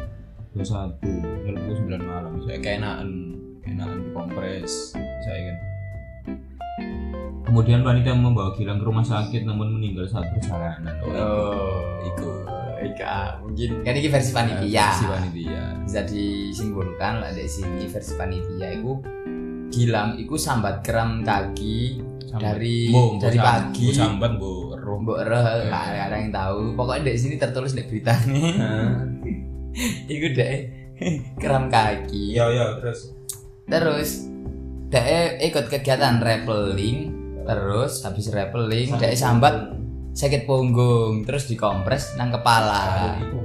21 0.58 1.46
Lalu 1.46 1.58
pukul 1.62 1.76
9 2.02 2.02
malam. 2.02 2.34
Saya 2.44 2.58
keenaan, 2.58 3.08
keenaan 3.62 3.98
di 4.02 4.10
kompres. 4.12 4.98
Saya 4.98 5.40
kan. 5.54 5.58
kemudian 7.48 7.80
wanita 7.80 8.12
membawa 8.12 8.52
Gilang 8.60 8.84
ke 8.84 8.86
rumah 8.86 9.08
sakit 9.08 9.48
namun 9.48 9.80
meninggal 9.80 10.04
saat 10.04 10.28
perjalanan 10.36 11.00
oh, 11.08 12.04
Iku. 12.04 12.30
Ika, 12.78 13.42
mungkin 13.42 13.82
kan 13.82 13.94
ini 13.98 14.10
versi 14.12 14.32
panitia. 14.36 14.88
Si 14.94 15.06
panitia. 15.08 15.64
bisa 15.82 16.02
disimpulkan 16.06 17.24
lah 17.24 17.32
dari 17.34 17.50
sini 17.50 17.90
versi 17.90 18.14
panitia 18.14 18.68
itu 18.70 18.94
Gilang 19.74 20.20
itu 20.22 20.36
sambat 20.38 20.86
kram 20.86 21.26
kaki 21.26 22.04
dari 22.38 22.92
Bu, 22.92 23.18
dari 23.18 23.40
bu 23.40 23.42
sam- 23.42 23.48
pagi 23.48 23.88
Bu 23.90 23.96
sambat 23.96 24.32
bu 24.38 24.54
roh. 24.78 24.98
Mbok 25.04 25.20
Reh, 25.28 25.68
nggak 25.68 26.06
ada 26.08 26.16
yang 26.16 26.32
tahu. 26.32 26.60
Pokoknya 26.80 27.12
di 27.12 27.20
sini 27.20 27.36
tertulis 27.36 27.76
di 27.76 27.84
beritanya. 27.84 28.48
Iku 30.13 30.27
deh 30.34 30.55
kram 31.38 31.69
kaki. 31.69 32.34
iya 32.34 32.46
iya 32.50 32.65
terus 32.81 33.13
Terus 33.67 34.10
deh 34.88 35.38
ikut 35.43 35.65
kegiatan 35.67 36.24
rappelling. 36.24 37.12
Terus 37.43 38.03
habis 38.03 38.31
rappelling 38.31 38.96
deh 38.96 39.13
sambat 39.13 39.75
sakit 40.15 40.48
punggung. 40.48 41.27
Terus 41.27 41.51
dikompres 41.51 42.15
nang 42.15 42.31
kepala. 42.31 43.19
itu 43.19 43.38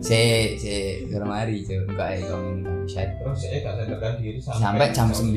Si 0.00 0.22
si 0.58 0.74
durung 1.10 1.30
mari 1.30 1.66
cuy. 1.66 1.82
Enggak 1.84 2.08
ya 2.22 2.34
terus 3.18 3.38
saya 3.40 3.58
gak 3.64 3.74
sadarkan 3.80 4.12
diri 4.20 4.38
Sampai 4.38 4.92
jam 4.92 5.08
9 5.08 5.32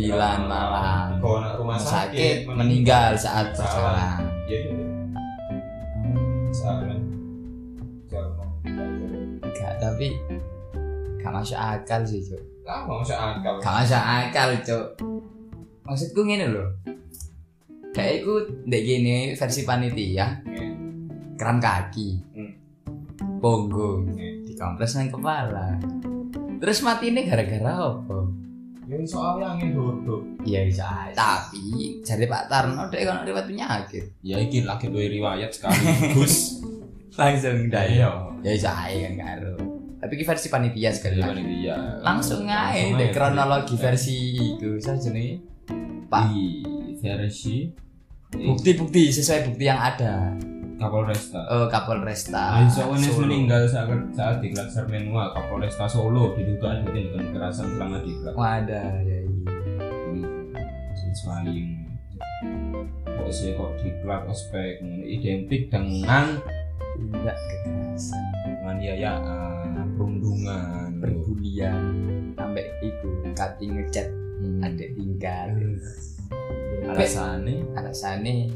malam. 0.45 1.17
Rumah 1.23 1.79
Sakit 1.79 2.45
meninggal 2.51 3.17
saat 3.17 3.55
berjalan. 3.55 4.21
Gak 11.27 11.35
masuk 11.35 11.59
akal 11.59 12.01
sih, 12.01 12.23
Cuk. 12.23 12.39
lah 12.63 12.83
mau 12.83 13.03
masuk 13.03 13.13
akal 13.13 13.53
Gak 13.59 13.73
masuk 13.77 13.99
akal, 14.01 14.49
Cuk. 14.63 14.85
Maksudku 15.83 16.21
ngene 16.23 16.47
lho. 16.47 16.65
Kayak 17.91 18.13
iku 18.21 18.33
ndek 18.63 18.83
gini 18.83 19.15
versi 19.33 19.61
panitia, 19.63 20.39
kram 21.35 21.57
kaki. 21.57 22.09
Hmm. 22.31 22.51
Punggung, 23.37 24.07
Hmm. 24.09 24.43
dikompres 24.43 24.95
nang 24.95 25.09
kepala. 25.09 25.75
Terus 26.57 26.81
mati 26.81 27.09
ini 27.09 27.23
gara-gara 27.23 27.91
apa? 27.91 28.19
ya 28.87 28.95
soal 29.03 29.43
angin 29.43 29.75
duduk 29.75 30.23
Iya 30.47 30.63
bisa, 30.63 30.87
tapi 31.11 31.99
jadi 32.01 32.23
Pak 32.23 32.47
Tarno 32.47 32.87
dek 32.87 33.03
kan 33.03 33.27
riwayat 33.27 33.43
penyakit. 33.45 34.05
Ya 34.23 34.39
iki 34.39 34.63
lagi 34.63 34.87
dua 34.87 35.03
riwayat 35.03 35.51
sekaligus. 35.51 36.63
Langsung 37.19 37.67
dah 37.67 37.83
Iya. 37.83 38.07
ya 38.39 38.51
bisa 38.55 38.71
kan 38.79 39.13
karo. 39.17 39.53
Tapi 40.07 40.23
ki 40.23 40.23
versi 40.23 40.47
panitia 40.47 40.87
sekali 40.95 41.19
lagi. 41.19 41.35
panitia. 41.35 41.75
Langsung 41.99 42.47
aja 42.47 42.79
aja. 42.79 43.11
kronologi 43.11 43.75
versi 43.75 44.39
itu 44.39 44.79
saya 44.79 44.95
jenenge 44.95 45.43
Pak. 46.07 46.31
versi 47.03 47.67
Bukti-bukti 48.31 49.11
sesuai 49.11 49.51
bukti 49.51 49.67
yang 49.67 49.83
ada. 49.83 50.31
Kapolresta 50.79 51.43
Oh, 51.51 51.67
Kapolresta. 51.67 52.63
Aisyah 52.63 52.87
Wenes 52.87 53.11
meninggal 53.19 53.67
saat, 53.67 53.91
saat 54.15 54.39
diklat 54.39 54.71
Sermenua 54.71 55.35
Kapolresta 55.35 55.89
Solo 55.89 56.39
diduga 56.39 56.79
ada 56.79 56.87
tindakan 56.87 57.27
kekerasan 57.27 57.65
selama 57.75 57.97
diklat 57.99 58.33
Wadah, 58.37 58.89
ya 59.03 59.17
iya. 59.19 59.19
Siswaing 60.95 61.83
kok 63.03 63.29
sih 63.33 63.57
kok 63.59 63.75
diklat 63.83 64.23
ospek 64.29 64.79
identik 65.03 65.67
dengan 65.67 66.39
Tindak 66.97 67.37
kekerasan, 67.37 68.25
penganiayaan, 68.61 69.56
perundungan, 69.97 70.89
perbulian, 71.01 71.81
sampai 72.31 72.63
itu 72.79 73.07
cutting 73.33 73.73
ngecat 73.73 74.07
Hmm. 74.37 74.61
ada 74.61 74.85
tinggal. 74.93 75.49
alasannya 76.85 77.65
Alasannya 77.73 78.53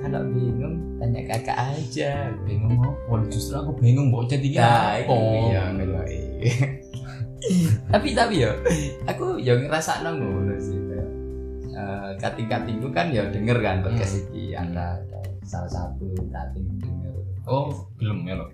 kalau 0.00 0.24
bingung 0.26 0.80
tanya 0.96 1.20
kakak 1.28 1.76
aja. 1.76 2.32
bingung 2.42 2.80
apa 2.80 3.28
justru 3.28 3.54
aku 3.54 3.76
bingung 3.76 4.08
mau 4.08 4.24
jadi 4.24 4.48
Ya, 4.48 4.72
apa 4.98 5.12
iya, 5.44 5.62
ngeloki. 5.70 6.20
tapi 7.92 8.08
tapi 8.12 8.34
yo, 8.40 8.50
aku 9.04 9.36
yo 9.36 9.60
ngerasa 9.60 10.00
ngono 10.02 10.56
sih. 10.56 10.80
eh, 11.70 12.10
Kating-katingku 12.16 12.88
kan 12.88 13.12
ya 13.12 13.28
denger 13.28 13.58
kan 13.58 13.84
podcast 13.84 14.18
iki 14.26 14.50
ada, 14.50 14.98
ada 14.98 15.20
salah 15.44 15.68
satu 15.68 16.08
kating 16.26 16.66
denger. 16.74 17.14
oh 17.44 17.70
belum 17.94 18.24
ya 18.24 18.34
lo 18.34 18.48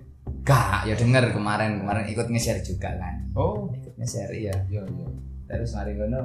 Gak, 0.45 0.85
ya 0.85 0.93
denger 0.93 1.33
kemarin 1.33 1.81
kemarin 1.81 2.05
ikut 2.05 2.29
nge-share 2.29 2.61
juga 2.61 2.93
kan. 2.93 3.15
oh. 3.33 3.65
Ikut 3.73 3.97
SRI 3.97 4.45
ya 4.45 4.55
Iya, 4.69 4.85
iya. 4.85 5.07
terus 5.49 5.73
mari 5.73 5.97
ngono. 5.97 6.21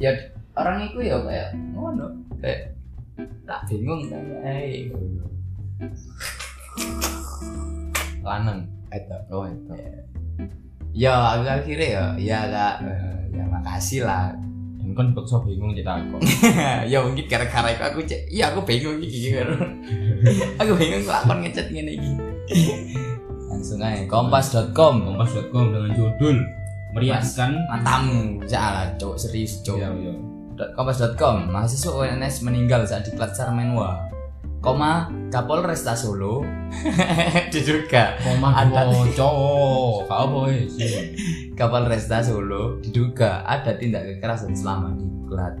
Ya 0.00 0.10
orang 0.56 0.88
itu 0.88 1.04
ya 1.04 1.20
kayak 1.20 1.50
ngono 1.76 2.08
kayak 2.40 2.72
tak 3.44 3.60
bingung 3.68 4.08
tanya 4.08 4.40
eh 4.48 4.88
Lanang. 8.24 8.64
itu. 8.88 9.16
Oh, 9.28 9.44
itu. 9.44 9.74
ya 10.94 11.12
aku 11.36 11.44
akhirnya 11.44 11.88
ya 11.90 12.02
ya 12.16 12.38
kak. 12.48 12.74
Eh, 12.86 13.18
ya 13.34 13.44
makasih 13.44 14.06
lah. 14.06 14.32
Dan 14.78 14.94
kan 14.94 15.12
bakso 15.12 15.42
bingung 15.42 15.74
cerita 15.74 15.98
aku. 15.98 16.16
ya 16.92 17.02
mungkin 17.02 17.26
gara-gara 17.26 17.68
itu 17.74 17.84
aku 17.84 18.00
cek. 18.06 18.22
Iya 18.30 18.54
aku 18.54 18.64
bingung 18.64 19.02
iki 19.02 19.34
kan 19.34 19.52
aku 20.62 20.72
bingung 20.78 21.02
kok 21.04 21.26
akun 21.26 21.42
ngechat 21.44 21.68
ngene 21.68 21.92
iki 21.98 22.10
langsung 23.46 23.80
aja 23.80 24.04
kompas.com 24.04 24.94
Kompas.com 25.04 25.64
dengan 25.70 25.92
judul 25.94 26.36
meriaskan 26.92 27.56
matamu 27.66 28.38
salah 28.44 28.86
cowok 28.94 29.16
serius 29.16 29.62
cowok 29.62 29.80
Iya, 29.80 29.88
iya. 29.90 30.14
kompas.com 30.72 31.50
mahasiswa 31.50 31.90
UNS 31.90 32.36
meninggal 32.42 32.84
saat 32.84 33.02
diklat 33.02 33.34
Menwa 33.50 33.98
koma 34.60 35.10
Kapolresta 35.28 35.92
Solo 35.92 36.40
diduga 37.52 38.16
Koma 38.16 38.64
Ada- 38.64 38.88
cowok. 39.12 40.08
Weh? 40.46 40.64
Kapolresta 41.58 42.22
Solo 42.22 42.78
diduga 42.80 43.42
ada 43.42 43.74
tindak 43.74 44.06
kekerasan 44.08 44.54
selama 44.54 44.94
diklat 44.94 45.54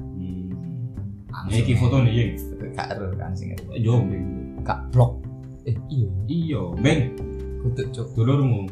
Hmm. 1.34 1.50
Iki 1.50 1.76
foto 1.76 2.00
nih, 2.00 2.38
kak 2.72 2.94
Ero 2.94 3.10
kan. 3.18 3.34
Yo, 3.76 4.00
Beng. 4.00 4.54
kak 4.62 4.88
blok 4.88 5.18
eh 5.64 5.76
iya 5.88 6.08
Iya, 6.28 6.62
Beng. 6.80 7.02
kutuk 7.64 7.88
cok 7.96 8.08
Dulurmu. 8.12 8.68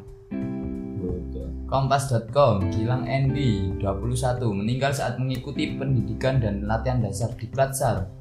Kompas.com 1.73 2.69
Gilang 2.69 3.09
Endi 3.09 3.73
21 3.81 4.45
meninggal 4.53 4.93
saat 4.93 5.17
mengikuti 5.17 5.73
pendidikan 5.73 6.37
dan 6.37 6.69
latihan 6.69 7.01
dasar 7.01 7.33
di 7.33 7.49
Platsar 7.49 8.13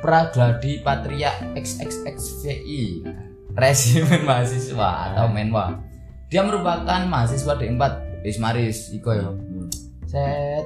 Pragladi 0.00 0.80
Patria 0.80 1.28
XXXVI 1.52 3.04
Resimen 3.52 4.24
mahasiswa 4.28 5.12
atau 5.12 5.28
Menwa. 5.28 5.76
Dia 6.32 6.40
merupakan 6.40 7.04
mahasiswa 7.04 7.52
D4 7.52 7.82
Wis 8.24 8.40
maris 8.40 8.88
Iko 8.96 9.12
ya. 9.12 9.28
Hmm. 9.28 9.68
Set. 10.08 10.64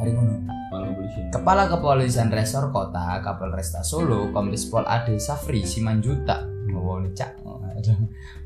Hari 0.00 0.10
ngono 0.16 0.61
Kepala 1.32 1.68
kepolisian. 1.70 2.28
Resor 2.32 2.72
Kota 2.72 3.20
Kapolresta 3.20 3.84
Solo 3.84 4.32
Kombes 4.32 4.66
Pol 4.68 4.84
Ade 4.88 5.20
Safri 5.20 5.62
Simanjuta 5.62 6.44
oh, 6.72 7.02
cak. 7.12 7.38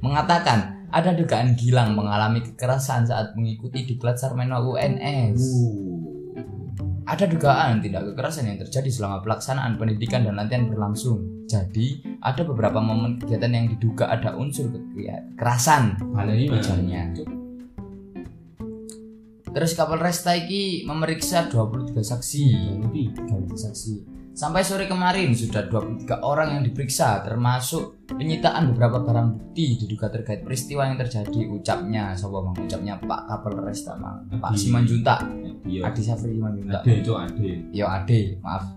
mengatakan 0.01 0.89
ada 0.91 1.13
dugaan 1.13 1.59
Gilang 1.59 1.93
mengalami 1.93 2.41
kekerasan 2.41 3.05
saat 3.05 3.35
mengikuti 3.37 3.85
diklat 3.85 4.17
Sarmeno 4.17 4.63
UNS. 4.65 5.41
Uh. 5.41 5.97
Ada 7.07 7.31
dugaan 7.31 7.79
tindak 7.79 8.03
kekerasan 8.03 8.51
yang 8.51 8.59
terjadi 8.59 8.91
selama 8.91 9.23
pelaksanaan 9.23 9.79
pendidikan 9.79 10.27
dan 10.27 10.35
latihan 10.35 10.67
berlangsung. 10.67 11.47
Jadi, 11.47 12.03
ada 12.19 12.43
beberapa 12.43 12.83
momen 12.83 13.23
kegiatan 13.23 13.55
yang 13.55 13.71
diduga 13.71 14.11
ada 14.11 14.35
unsur 14.35 14.67
ke- 14.75 14.83
kekerasan 15.39 15.95
Hal 16.19 16.35
ini 16.35 16.51
Ujarnya. 16.51 17.15
Terus 19.57 19.73
Kapolresta 19.73 20.37
iki 20.37 20.85
memeriksa 20.85 21.49
23 21.49 21.97
saksi. 22.05 22.45
Nanti. 22.77 23.09
23 23.09 23.57
saksi. 23.57 23.93
Sampai 24.37 24.61
sore 24.61 24.85
kemarin 24.85 25.33
sudah 25.33 25.65
23 25.65 26.21
orang 26.21 26.61
yang 26.61 26.63
diperiksa 26.69 27.25
termasuk 27.25 28.05
penyitaan 28.05 28.69
beberapa 28.69 29.01
barang 29.01 29.33
bukti 29.33 29.81
diduga 29.81 30.13
terkait 30.13 30.45
peristiwa 30.45 30.85
yang 30.85 31.01
terjadi 31.01 31.49
ucapnya 31.49 32.13
sapa 32.13 32.45
Mang 32.45 32.53
ucapnya 32.53 33.01
Pak 33.01 33.33
Kapolresta 33.33 33.97
Mang 33.97 34.29
Pak. 34.29 34.53
Simanjunta 34.61 35.25
Iya. 35.65 35.89
Adi 35.89 36.03
Safri 36.05 36.37
Simanjunta 36.37 36.85
Ade 36.85 36.93
itu 37.01 37.13
ade. 37.17 37.51
Yo 37.73 37.89
Ade 37.89 38.37
maaf 38.45 38.77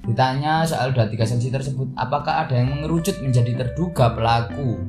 Ditanya 0.00 0.64
soal 0.64 0.96
dua 0.96 1.12
tiga 1.12 1.28
saksi 1.28 1.52
tersebut 1.52 1.92
apakah 2.00 2.48
ada 2.48 2.56
yang 2.56 2.72
mengerucut 2.72 3.20
menjadi 3.20 3.52
terduga 3.52 4.16
pelaku 4.16 4.80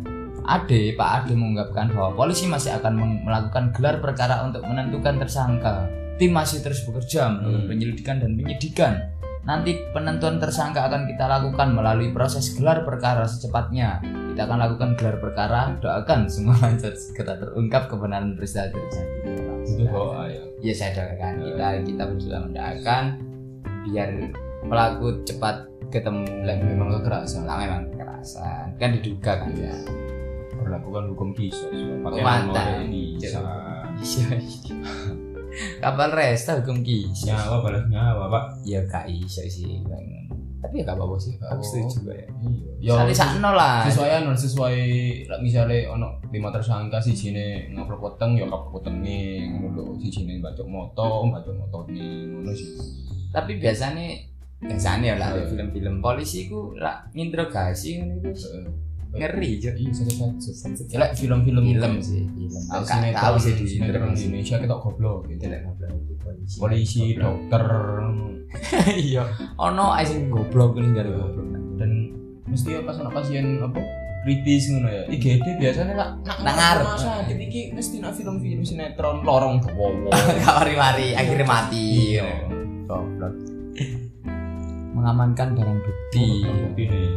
Ade, 0.45 0.97
Pak 0.97 1.09
Ade 1.25 1.33
mengungkapkan 1.37 1.93
bahwa 1.93 2.15
polisi 2.17 2.49
masih 2.49 2.73
akan 2.77 3.23
melakukan 3.25 3.71
gelar 3.75 4.01
perkara 4.01 4.41
untuk 4.45 4.65
menentukan 4.65 5.21
tersangka. 5.21 5.85
Tim 6.17 6.33
masih 6.33 6.61
terus 6.61 6.85
bekerja 6.85 7.29
melakukan 7.33 7.65
Hmm. 7.65 7.69
penyelidikan 7.69 8.15
dan 8.21 8.37
penyidikan. 8.37 8.93
Nanti 9.41 9.73
penentuan 9.89 10.37
tersangka 10.37 10.85
akan 10.85 11.09
kita 11.09 11.25
lakukan 11.25 11.73
melalui 11.73 12.13
proses 12.13 12.53
gelar 12.53 12.85
perkara 12.85 13.25
secepatnya. 13.25 13.97
Kita 14.31 14.45
akan 14.45 14.57
lakukan 14.61 14.89
gelar 15.01 15.17
perkara, 15.17 15.73
doakan 15.81 16.29
semua 16.29 16.53
lancar 16.61 16.93
segera 16.93 17.41
terungkap 17.41 17.89
kebenaran 17.89 18.37
peristiwa 18.37 18.69
terjadi. 18.69 19.33
Itu 19.65 19.83
doa 19.89 20.29
ya. 20.29 20.41
Ya 20.61 20.73
saya 20.77 20.93
doakan 20.93 21.33
kita 21.41 21.67
kita 21.89 22.03
berdoa 22.05 22.37
mendoakan 22.45 23.03
biar 23.89 24.09
pelaku 24.61 25.07
cepat 25.25 25.55
ketemu 25.89 26.23
Lah 26.45 26.55
memang 26.61 26.89
kekerasan. 27.01 27.41
Lah 27.49 27.57
memang 27.57 27.81
kekerasan 27.89 28.77
kan 28.77 28.89
diduga 28.93 29.41
kan 29.41 29.51
ya. 29.57 29.73
Berlakukan 30.61 31.03
hukum 31.13 31.29
kisos. 31.33 31.73
Pakai 32.05 32.21
Indonesia. 32.21 33.41
Iya. 34.01 34.37
Kapal 35.83 36.09
resta 36.15 36.63
hukum 36.63 36.79
kis. 36.79 37.27
Nyawa 37.27 37.59
balas 37.59 37.83
nyawa, 37.91 38.31
Pak. 38.31 38.43
Ya 38.63 38.79
gak 38.87 39.05
iso 39.11 39.43
sih. 39.43 39.83
Bang. 39.83 40.05
Tapi 40.61 40.79
ya 40.79 40.87
gak 40.87 40.95
apa-apa 40.95 41.17
sih. 41.19 41.33
Aku 41.41 41.59
setuju 41.59 41.99
juga 41.99 42.13
ya. 42.15 42.27
Iya. 42.79 42.91
Sali 43.03 43.13
sakno 43.13 43.49
lah. 43.51 43.83
sesuai 43.85 44.11
anu 44.23 44.31
sesuai 44.31 44.77
misalnya 45.43 45.91
ono 45.91 46.17
lima 46.31 46.49
tersangka 46.49 46.97
si 46.97 47.11
jine 47.13 47.69
ngaplok 47.75 48.01
weteng 48.15 48.39
ya 48.39 48.45
kaplok 48.47 48.79
wetenge 48.81 49.51
ngono 49.53 49.67
lho 49.75 49.83
si 49.99 50.07
jine 50.09 50.39
bacok 50.41 50.65
moto 50.65 51.29
bacok 51.29 51.53
moto 51.61 51.77
ngono 51.85 52.49
sih 52.55 52.69
Tapi 53.29 53.61
biasanya 53.61 54.07
biasanya 54.61 55.17
lah 55.17 55.29
Iya. 55.35 55.45
film-film 55.49 56.01
polisi 56.01 56.49
ku 56.49 56.73
lah 56.73 57.05
nginterogasi 57.13 58.01
ngono 58.01 58.17
iku 58.17 58.33
ngeri 59.11 59.59
jo. 59.59 59.71
iya 59.75 59.91
satu 59.91 60.13
satu 60.39 60.83
lah 60.95 61.11
film-film 61.11 61.63
Film 61.67 61.93
sih, 61.99 62.23
film. 62.23 62.61
Aku 62.71 62.83
Aku 62.83 62.95
gak 62.95 63.11
tahu 63.11 63.35
sih 63.35 63.53
di. 63.59 63.65
Indonesia 63.77 64.55
kita 64.55 64.75
goblok 64.79 65.27
gitu 65.27 65.43
ngobrol 65.47 65.95
di 65.99 66.15
polisi. 66.55 67.15
dokter 67.19 67.63
Iya. 69.11 69.23
Ono 69.59 69.91
ae 69.91 70.03
sing 70.07 70.31
goblok 70.31 70.79
ning 70.79 70.95
dari 70.95 71.11
goblok. 71.11 71.47
dan 71.75 71.91
mesti 72.45 72.77
pas 72.83 72.93
anak 72.99 73.15
pasien 73.15 73.57
apa 73.57 73.79
kritis 74.21 74.69
ngono 74.69 74.85
ya 74.85 75.03
IGD 75.09 75.57
biasanya 75.57 75.93
lah 75.97 76.09
nak 76.21 76.37
ngarep. 76.45 76.83
rumah 76.85 76.99
sakit 77.25 77.37
iki 77.41 77.61
mesti 77.73 77.95
nak 77.97 78.13
film-film 78.13 78.61
sinetron 78.61 79.25
lorong 79.25 79.57
kewowo 79.57 80.13
Gak 80.45 80.55
mari-mari 80.61 81.17
akhirnya 81.17 81.47
mati. 81.47 82.15
Iya. 82.15 82.27
Goblok. 82.85 83.33
Mengamankan 84.93 85.57
barang 85.57 85.79
bukti. 85.81 86.25
bukti 86.45 86.83
nih 86.85 87.07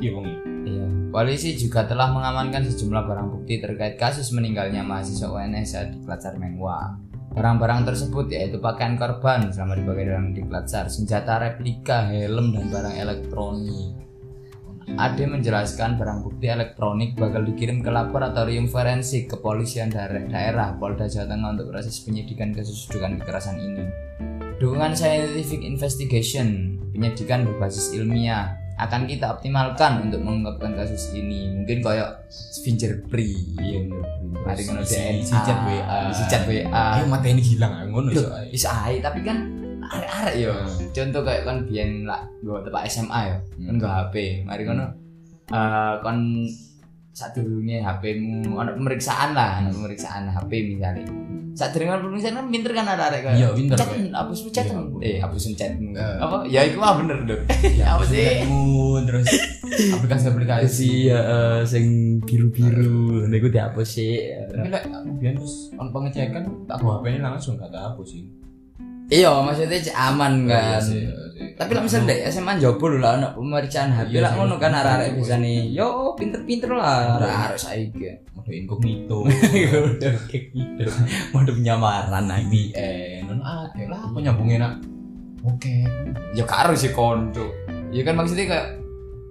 iya 0.00 0.10
wong 0.12 0.26
Iya. 0.60 0.86
Polisi 1.10 1.58
juga 1.58 1.90
telah 1.90 2.14
mengamankan 2.14 2.70
sejumlah 2.70 3.02
barang 3.02 3.28
bukti 3.34 3.58
terkait 3.58 3.98
kasus 3.98 4.30
meninggalnya 4.30 4.86
mahasiswa 4.86 5.26
UNS 5.26 5.90
di 5.90 5.98
Klatsar 6.06 6.38
Menwa. 6.38 6.94
Barang-barang 7.34 7.82
tersebut 7.82 8.30
yaitu 8.30 8.62
pakaian 8.62 8.94
korban 8.94 9.50
selama 9.50 9.74
dipakai 9.74 10.06
dalam 10.06 10.30
di 10.30 10.46
Klatsar, 10.46 10.86
senjata 10.86 11.42
replika, 11.42 12.06
helm, 12.14 12.54
dan 12.54 12.70
barang 12.70 12.94
elektronik. 12.94 13.90
Ade 14.94 15.26
menjelaskan 15.26 15.98
barang 15.98 16.22
bukti 16.22 16.46
elektronik 16.46 17.18
bakal 17.18 17.42
dikirim 17.42 17.82
ke 17.82 17.90
laboratorium 17.90 18.70
forensik 18.70 19.34
kepolisian 19.34 19.90
daerah 19.90 20.78
Polda 20.78 21.10
Jawa 21.10 21.26
Tengah 21.26 21.58
untuk 21.58 21.74
proses 21.74 21.98
penyidikan 22.06 22.54
kasus 22.54 22.86
dugaan 22.86 23.18
kekerasan 23.18 23.58
ini. 23.58 23.82
Dukungan 24.62 24.94
scientific 24.94 25.66
investigation, 25.66 26.78
penyidikan 26.94 27.42
berbasis 27.50 27.98
ilmiah 27.98 28.59
akan 28.80 29.04
kita 29.04 29.26
optimalkan 29.28 30.08
untuk 30.08 30.20
mengungkapkan 30.24 30.72
kasus 30.72 31.12
ini. 31.12 31.52
Mungkin 31.52 31.84
kayak 31.84 32.24
fingerprint, 32.64 33.60
iya 33.60 33.80
Mari 34.40 34.64
ngono 34.64 34.80
si 34.88 34.96
chat 35.44 35.58
WA 35.68 36.08
si 36.16 36.24
chat 36.32 36.48
WA. 36.48 37.04
mata 37.04 37.28
ini 37.28 37.44
hilang 37.44 37.72
ah, 37.76 37.84
ngono 37.84 38.08
iso 38.48 38.72
ae. 38.72 38.96
ae, 38.96 39.04
tapi 39.04 39.20
kan 39.20 39.36
arek-arek 39.84 40.34
yo. 40.40 40.54
Contoh 40.96 41.20
kayak 41.20 41.44
kon 41.44 41.68
biyen 41.68 42.08
lah 42.08 42.24
gua 42.40 42.64
tempat 42.64 42.88
SMA 42.88 43.20
yo, 43.28 43.36
kan 43.68 43.74
Hmm. 43.76 43.80
gua 43.80 43.90
HP. 44.08 44.14
Mari 44.48 44.62
kono 44.64 44.86
eh 45.50 45.94
kon 46.00 46.18
sadurunge 47.12 47.84
HP-mu 47.84 48.56
ana 48.56 48.72
pemeriksaan 48.72 49.36
lah, 49.36 49.60
ana 49.60 49.68
pemeriksaan 49.68 50.32
HP 50.32 50.50
misalnya. 50.72 51.04
Sadurunge 51.54 51.92
ana 51.92 52.00
pemeriksaan 52.00 52.34
kan 52.38 52.46
pinter 52.48 52.72
kan 52.72 52.86
arek-arek 52.86 53.20
kayak. 53.26 53.36
Iya, 53.36 53.48
pinter, 53.52 53.76
Chat, 53.76 53.90
hapus 54.14 54.38
chat. 54.50 54.66
Iya. 54.66 54.80
Eh, 55.02 55.16
hapusin 55.20 55.52
chatmu. 55.54 55.90
Eh. 55.92 56.16
Apa? 56.18 56.36
Ya 56.46 56.60
iku 56.64 56.78
mah 56.80 56.94
bener, 57.02 57.18
Dok. 57.26 57.40
Ya, 57.80 57.96
Apa 57.96 58.04
sih? 58.06 58.46
Terus 59.00 59.26
aplikasi-aplikasi 59.70 60.90
ya 61.08 61.20
sing 61.64 62.18
biru-biru 62.24 63.26
niku 63.30 63.48
dihapus 63.48 63.88
sih. 63.88 64.18
tapi 64.50 64.68
lek 64.68 64.82
aku 64.86 65.10
biyen 65.18 65.34
terus 65.38 65.70
on 65.78 65.88
pengecekan 65.94 66.42
tak 66.66 66.76
bawa 66.82 67.00
HP 67.00 67.04
ini 67.16 67.20
langsung 67.22 67.54
gak 67.56 67.70
ada 67.70 67.90
hapus 67.92 68.08
sih 68.18 68.24
Iya, 69.10 69.42
maksudnya 69.42 69.78
aman 69.98 70.46
Iya 70.46 70.78
kan. 70.78 70.82
Iya. 71.40 71.56
Tapi 71.56 71.70
lah 71.72 71.82
misalnya 71.82 72.12
dek 72.12 72.20
SMA 72.28 72.52
jopo 72.60 72.84
lho 72.92 73.00
lah 73.00 73.16
anak 73.16 73.32
pemeriksaan 73.32 73.96
HP 73.96 74.12
Iya 74.12 74.20
lah 74.20 74.32
ngono 74.36 74.54
kan 74.60 74.76
arek-arek 74.76 75.16
bisa 75.16 75.34
nih. 75.40 75.72
Yo 75.72 76.12
pinter-pinter 76.14 76.70
lah 76.76 77.16
arek-arek 77.16 77.58
saiki. 77.58 78.04
Mode 78.36 78.52
incognito. 78.52 79.24
Udah 79.24 80.14
gitu. 80.28 80.84
Mode 81.32 81.52
penyamaran 81.56 82.24
lagi. 82.28 82.76
VPN, 82.76 83.26
non 83.26 83.40
akeh 83.40 83.86
lah 83.88 84.00
apa 84.04 84.18
nyambungnya 84.20 84.56
nak. 84.60 84.74
Oke. 85.48 85.88
Ya 86.36 86.44
karo 86.44 86.76
sih 86.76 86.92
konco. 86.92 87.48
Ya 87.90 88.04
kan 88.04 88.20
maksudnya 88.20 88.46
kayak 88.46 88.68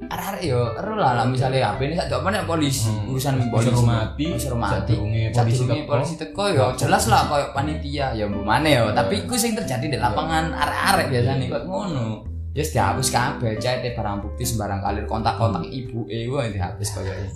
arek-arek 0.10 0.42
yo 0.42 0.74
ero 0.74 0.98
lah 0.98 1.14
lah 1.14 1.26
misalnya 1.30 1.70
HP 1.70 1.80
ini 1.86 1.96
sak 1.96 2.10
apa 2.10 2.28
nih 2.34 2.42
polisi 2.50 2.90
Hmm. 2.90 3.14
urusan 3.14 3.34
Polisi. 3.50 3.86
mati, 3.86 4.26
urusan 4.26 4.58
mati. 4.58 4.94
polisi 5.30 5.64
teko. 5.70 5.86
polisi 5.86 6.14
teko 6.18 6.44
yo 6.50 6.66
jelas 6.74 7.06
lah 7.06 7.30
koyo 7.30 7.54
panitia 7.54 8.18
ya 8.18 8.26
mbok 8.26 8.42
mana 8.42 8.70
yo. 8.70 8.86
Tapi 8.92 9.26
iku 9.26 9.38
sing 9.38 9.54
terjadi 9.54 9.86
di 9.86 9.98
lapangan 10.02 10.50
arek-arek 10.50 11.08
biasanya 11.14 11.46
kok 11.48 11.64
ngono. 11.70 12.26
Ya 12.58 12.66
yes, 12.66 12.74
dihapus 12.74 13.14
kabeh 13.14 13.62
chat 13.62 13.86
barang 13.86 14.26
bukti 14.26 14.42
sembarang 14.42 14.82
kali 14.82 15.06
kontak-kontak 15.06 15.70
ibu 15.70 16.10
eh 16.10 16.26
gua 16.26 16.50
yang 16.50 16.58
dihapus 16.58 16.90
koyo 16.98 17.14
ini. 17.14 17.32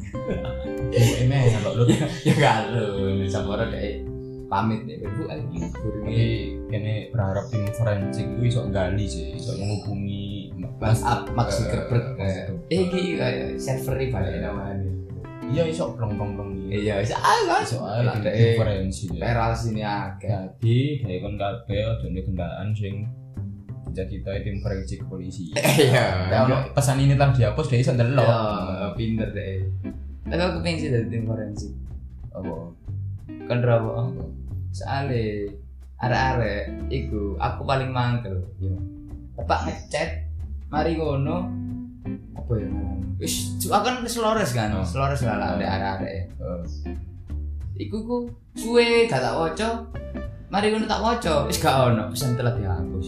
Emang 1.22 1.46
kalau 1.62 1.86
lu. 1.86 1.94
Ya 2.26 2.34
gak 2.34 2.74
lu 2.74 3.22
sabara 3.30 3.70
deh 3.70 4.02
pamit 4.50 4.86
deh 4.86 5.02
bu 5.02 5.26
eh 5.30 5.42
tapi 5.82 6.18
kene 6.70 7.10
berharap 7.10 7.46
tim 7.50 7.66
forensik 7.74 8.26
itu 8.38 8.42
iso 8.54 8.62
gali 8.70 9.06
sih, 9.10 9.34
iso 9.34 9.58
menghubungi 9.58 10.54
Mas 10.78 11.02
up 11.02 11.26
Max 11.34 11.58
Zuckerberg 11.58 12.14
Eh, 12.74 12.82
iki 12.84 13.02
kayak 13.16 13.56
server 13.56 13.96
iki 13.98 14.10
balik 14.10 14.40
namanya 14.40 14.90
Iya 15.44 15.64
iso 15.68 15.94
plong-plong-plong 15.94 16.50
iki. 16.66 16.84
iya 16.84 16.98
bisa 16.98 17.14
ah 17.16 17.62
Iso 17.62 17.78
Lah, 17.80 18.16
dek. 18.18 18.32
tim 18.32 18.58
forensik. 18.58 19.10
ya. 19.12 19.22
Peral 19.22 19.52
sini 19.54 19.82
akeh 19.82 20.30
Jadi 20.58 20.78
kayak 21.00 21.20
kon 21.22 21.36
kabeh 21.36 21.80
aja 21.84 22.06
ndek 22.06 22.24
kendaraan 22.26 22.70
sing 22.72 23.06
cita-cita 23.86 24.34
tim 24.42 24.58
forensik 24.58 25.06
polisi. 25.06 25.54
iya 25.84 26.26
Ya, 26.26 26.38
ono 26.42 26.74
pesan 26.74 26.98
ini 26.98 27.14
telah 27.14 27.30
dihapus 27.30 27.70
iso 27.76 27.94
ndelok. 27.94 28.26
Ya, 28.26 28.90
pinter 28.96 29.30
deh. 29.30 29.62
Tapi 30.24 30.42
aku 30.42 30.58
pengen 30.60 30.80
sih 30.80 30.90
dari 30.90 31.08
tim 31.08 31.24
forensik. 31.24 31.70
Apa? 32.32 32.56
Kan 33.46 33.60
rawo. 33.62 34.10
Soale 34.72 35.46
arek-arek 36.00 36.90
iku 36.90 37.38
aku 37.38 37.62
paling 37.62 37.94
mangkel. 37.94 38.42
Iya. 38.58 38.74
Tepak 39.36 39.60
ngechat 39.64 40.10
mari 40.68 40.98
ngono 40.98 41.46
apa 42.34 42.54
ya? 42.56 42.68
Wis 43.18 43.56
kan 43.63 44.04
selores 44.04 44.52
kan, 44.52 44.70
Oh. 44.72 44.84
selores 44.84 45.24
lah 45.24 45.36
lah 45.38 45.48
Oh. 45.52 45.58
ada 45.58 45.66
arek-arek. 45.70 46.12
Eh, 46.13 46.26
Iku 47.80 47.98
ku 48.04 48.18
suwe 48.54 49.08
gak 49.08 49.18
tak 49.20 49.34
waca. 49.34 49.70
Mari 50.48 50.70
ngono 50.70 50.86
tak 50.86 51.02
waca, 51.02 51.48
wis 51.48 51.58
gak 51.58 51.74
ono 51.89 52.12
pesan 52.12 52.38
telah 52.38 52.54
dihapus. 52.54 53.08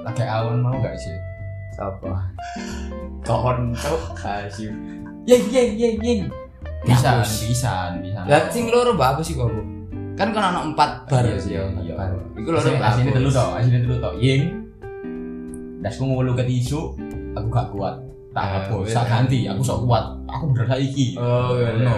Lagi 0.00 0.24
awan 0.24 0.58
mau 0.58 0.74
gak 0.76 0.96
sih? 0.96 1.14
Sapa? 1.76 2.26
Konco 3.22 3.94
kasih. 4.16 4.72
Yeng 5.22 5.44
yeng 5.48 5.70
yeng 5.76 5.96
yeng. 6.00 6.20
Bisa, 6.82 7.20
Dihapus. 7.20 7.44
bisa, 7.46 7.72
bisa. 8.00 8.20
Lah 8.24 8.48
sing 8.48 8.66
loro 8.66 8.96
mbak 8.96 9.14
aku 9.14 9.22
sih 9.22 9.36
kok. 9.36 9.46
Bu. 9.46 9.60
Kan 10.16 10.32
kan 10.32 10.50
ana 10.50 10.64
4 10.66 11.06
bar 11.06 11.22
Iya, 11.22 11.36
sih 11.38 11.52
ya. 11.54 11.62
iya. 11.80 11.94
bar. 11.94 12.10
Iku 12.34 12.48
loro 12.50 12.60
Asine 12.60 12.76
mbak 12.80 12.88
asine 12.90 13.04
aku. 13.06 13.16
telu 13.20 13.28
to, 13.30 13.44
asine 13.54 13.78
telu 13.78 13.96
to. 13.96 14.10
Ying. 14.18 14.42
Dasku 15.80 16.02
ngulu 16.02 16.32
ke 16.34 16.44
tisu, 16.44 16.92
aku 17.34 17.46
gak 17.48 17.68
kuat. 17.72 17.94
Tak 18.30 18.46
hapus, 18.46 18.86
wis. 18.86 18.94
tak 18.94 19.06
ganti, 19.10 19.50
aku 19.50 19.58
sok 19.58 19.90
kuat. 19.90 20.04
Aku 20.30 20.54
bener 20.54 20.66
saiki. 20.70 21.18
Oh 21.18 21.58
iya. 21.58 21.82
No. 21.82 21.94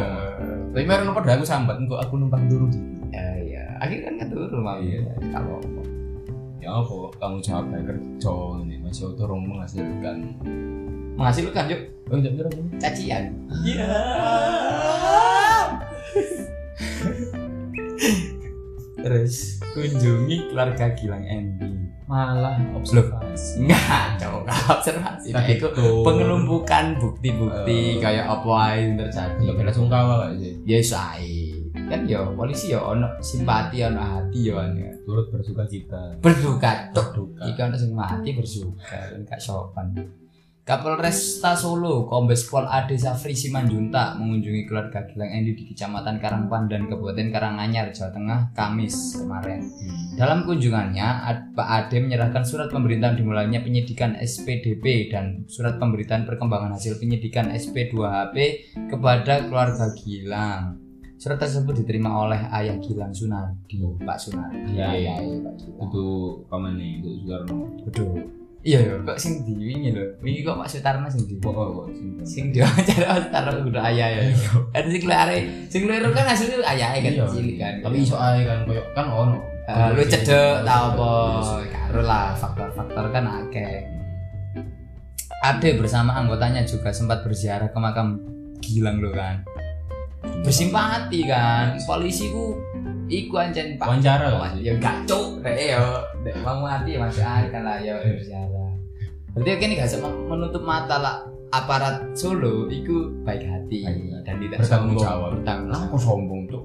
Tapi 0.73 0.89
mereka 0.89 1.05
lupa 1.05 1.21
aku 1.29 1.45
sambat, 1.45 1.77
engko 1.77 2.01
aku 2.01 2.17
numpang 2.17 2.49
turu 2.49 2.65
di. 2.73 2.81
Ya 3.13 3.27
iya. 3.45 3.65
Akhirnya 3.77 4.09
kan 4.09 4.15
keturu 4.25 4.59
mau. 4.65 4.81
Iya. 4.81 5.05
Kalau 5.29 5.61
Ya 6.63 6.71
apa, 6.71 6.95
tanggung 7.19 7.43
jawab 7.43 7.75
bae 7.75 7.83
kerja 7.83 8.33
ini 8.63 8.79
masih 8.79 9.11
turun 9.19 9.51
menghasilkan. 9.51 10.17
menghasilkan 11.19 11.67
yuk 11.69 11.83
Oh, 12.07 12.17
tidak 12.23 12.33
bener 12.39 12.47
apa? 12.49 12.61
cacian. 12.79 13.25
Iya. 13.67 13.89
Terus 18.95 19.59
kunjungi 19.75 20.37
keluarga 20.53 20.87
Gilang 20.95 21.25
Endi. 21.27 21.72
Malah 22.13 22.61
observasi. 22.77 23.65
Enggak, 23.65 24.21
cowok 24.21 24.45
observasi. 24.69 25.29
Nah, 25.33 25.45
itu 25.49 25.65
Itu 25.65 26.05
pengelumpukan 26.05 27.01
bukti-bukti 27.01 27.97
Eh. 27.97 28.05
kayak 28.05 28.29
apa 28.29 28.51
aja 28.53 28.77
yang 28.77 28.95
terjadi. 29.01 29.45
Bela 29.57 29.73
sungkawa 29.73 30.29
gak 30.29 30.33
sih? 30.37 30.53
Ya 30.69 30.79
sae. 30.85 31.41
Kan 31.73 32.05
ya 32.05 32.21
polisi 32.37 32.77
ya 32.77 32.85
ono 32.85 33.09
simpati 33.19 33.81
ono 33.81 33.97
hati 33.97 34.45
ya 34.45 34.61
ono. 34.61 34.93
Turut 35.09 35.27
bersuka 35.33 35.65
cita. 35.65 36.13
Berduka 36.21 36.93
cok. 36.93 37.17
Berduka. 37.17 37.43
Ikan 37.49 37.73
ono 37.73 37.77
sing 37.81 37.91
mati 37.97 38.31
bersuka 38.37 38.93
kan 38.93 39.21
gak 39.25 39.41
sopan. 39.41 39.97
Kapolresta 40.63 41.59
Solo, 41.59 42.07
Kombes 42.07 42.47
Pol 42.47 42.63
Ade 42.71 42.95
Safri 42.95 43.35
Simanjuntak 43.35 44.15
mengunjungi 44.15 44.63
keluarga 44.71 45.03
Gilang 45.11 45.35
Endi 45.35 45.59
di 45.59 45.67
Kecamatan 45.75 46.23
Karangpandan, 46.23 46.87
Kabupaten 46.87 47.35
Karanganyar, 47.35 47.91
Jawa 47.91 48.15
Tengah, 48.15 48.41
Kamis 48.55 49.19
kemarin. 49.19 49.67
Dalam 50.15 50.47
kunjungannya, 50.47 51.07
Pak 51.59 51.67
Ade 51.67 51.99
menyerahkan 51.99 52.47
surat 52.47 52.71
pemberitahuan 52.71 53.19
dimulainya 53.19 53.59
penyidikan 53.59 54.15
SPDP 54.15 55.11
dan 55.11 55.43
surat 55.51 55.83
pemberitaan 55.83 56.31
perkembangan 56.31 56.79
hasil 56.79 57.03
penyidikan 57.03 57.51
SP2HP 57.51 58.35
kepada 58.87 59.43
keluarga 59.51 59.91
Gilang. 59.99 60.79
Surat 61.19 61.43
tersebut 61.43 61.83
diterima 61.83 62.23
oleh 62.23 62.39
ayah 62.55 62.79
Gilang 62.79 63.11
Sunardi, 63.11 63.83
Pak 63.99 64.15
Sunardi. 64.15 64.79
Iya, 64.79 64.95
ayah 64.95 65.19
iya. 65.27 65.43
Pak 65.43 65.55
Gilang. 65.59 65.79
Untuk 65.91 66.47
paman 66.47 66.79
nih, 66.79 67.03
untuk 67.03 67.15
Soekarno. 67.19 67.59
Betul. 67.83 68.42
Iya 68.63 68.79
ya, 68.79 68.95
kok 69.03 69.19
sing 69.19 69.43
di 69.43 69.59
wingi 69.59 69.91
lho. 69.91 70.07
Wingi 70.23 70.41
kok 70.41 70.55
Pak 70.55 70.71
Sutarno 70.71 71.11
sing 71.11 71.27
di. 71.27 71.35
Oh, 71.43 71.51
oh, 71.51 71.87
sing- 71.91 72.23
Sing 72.23 72.45
diwawancara 72.49 73.11
Pak 73.11 73.19
Sutarno 73.27 73.67
udah 73.67 73.83
ayah 73.91 74.09
ya. 74.09 74.23
Kan 74.71 74.87
sing 74.87 75.03
lare, 75.03 75.39
sing 75.67 75.83
lere 75.85 76.07
kan 76.09 76.23
hasilnya 76.25 76.63
ayah 76.69 76.95
kan 76.95 77.11
Iya, 77.11 77.25
cilik 77.27 77.57
kan. 77.59 77.75
Tapi 77.83 77.97
iso 78.01 78.15
ae 78.15 78.47
kan 78.47 78.63
koyo 78.63 78.83
kan 78.95 79.07
ono. 79.07 79.39
Eh, 79.63 79.89
lu 79.95 80.03
cedek 80.03 80.63
tau 80.63 80.91
apa 80.91 81.11
Iya. 81.59 81.71
karo 81.71 82.03
lah 82.03 82.35
faktor-faktor 82.35 83.07
kan 83.11 83.25
akeh 83.27 83.87
Ade 85.39 85.75
bersama 85.75 86.15
anggotanya 86.15 86.63
juga 86.63 86.91
sempat 86.91 87.23
berziarah 87.23 87.71
ke 87.71 87.79
makam 87.79 88.19
Gilang 88.59 88.99
lo 88.99 89.11
kan 89.11 89.47
bersimpati 90.43 91.27
kan 91.27 91.79
polisi 91.83 92.27
ku 92.27 92.59
iku 93.07 93.39
ancen 93.39 93.79
pak 93.79 93.87
Wawancara 93.87 94.35
ya 94.59 94.75
gak 94.79 95.07
cuk 95.07 95.43
rek 95.43 95.79
yo 95.79 95.87
dek 96.23 96.35
mau 96.47 96.63
mati 96.63 96.95
ya 96.95 96.99
masih 97.03 97.25
ada 97.27 97.59
lah 97.63 97.77
ya 97.83 97.95
berziarah 97.99 98.73
berarti 99.33 99.51
kini 99.59 99.75
gak 99.81 99.91
menutup 100.03 100.63
mata 100.63 100.97
lah 101.01 101.17
aparat 101.53 102.17
Solo 102.17 102.69
iku 102.73 103.13
baik 103.29 103.45
hati 103.45 103.85
hati. 103.85 104.25
dan 104.25 104.41
tidak 104.41 104.59
sombong. 104.65 104.97
bertanggung 104.97 104.99
jawab 105.05 105.33
Aku 105.89 105.97
sombong 106.01 106.41
tuh. 106.49 106.61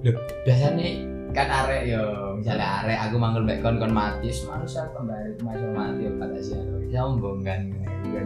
biasanya 0.48 1.17
kan 1.38 1.50
arek 1.54 1.84
yo 1.86 2.02
misalnya 2.34 2.82
arek 2.82 2.98
aku 2.98 3.16
manggil 3.16 3.46
baik 3.46 3.62
kon 3.62 3.78
kon 3.78 3.94
mati 3.94 4.34
semalu 4.34 4.66
siapa 4.66 4.90
kembali 4.98 5.38
masuk 5.46 5.70
mati 5.72 6.02
yo 6.02 6.12
kata 6.18 6.40
sih 6.42 6.58
sombong 6.90 7.46
kan 7.46 7.62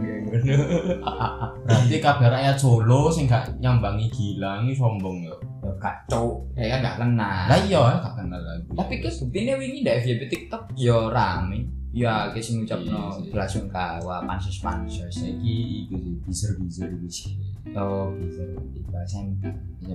Berarti 1.66 1.96
kabeh 1.98 2.28
rakyat 2.30 2.56
Solo 2.56 3.10
sing 3.12 3.26
gak 3.28 3.50
nyambangi 3.58 4.08
Gilang 4.08 4.64
iki 4.64 4.78
sombong 4.78 5.20
yo. 5.26 5.34
yo 5.60 5.70
kacau 5.76 6.40
ya 6.54 6.72
kan 6.72 6.80
gak 6.80 6.96
kenal 7.04 7.44
Lah 7.50 7.58
iya 7.60 7.80
gak 8.00 8.14
kenal 8.16 8.40
lagi. 8.40 8.66
tapi 8.72 8.94
kan 9.02 9.12
buktinya 9.12 9.54
wingi 9.60 9.78
ndak 9.84 9.96
FYP 10.00 10.22
TikTok 10.30 10.62
yo 10.74 11.10
rame 11.12 11.66
ya 11.92 12.32
sing 12.38 12.62
ngucapno 12.64 12.88
Iya 12.88 13.20
sih. 13.20 13.28
belasungkawa 13.28 14.16
pansus 14.24 14.56
pansus 14.64 15.12
saiki 15.12 15.84
iku 15.84 15.94
sih 16.00 16.14
bizer-bizer 16.24 16.88
iku 16.96 17.08
sih. 17.10 17.30
oh 17.76 18.08
bisa 18.16 18.42
tiba 18.72 18.98
SMK 19.04 19.42
Ya 19.84 19.94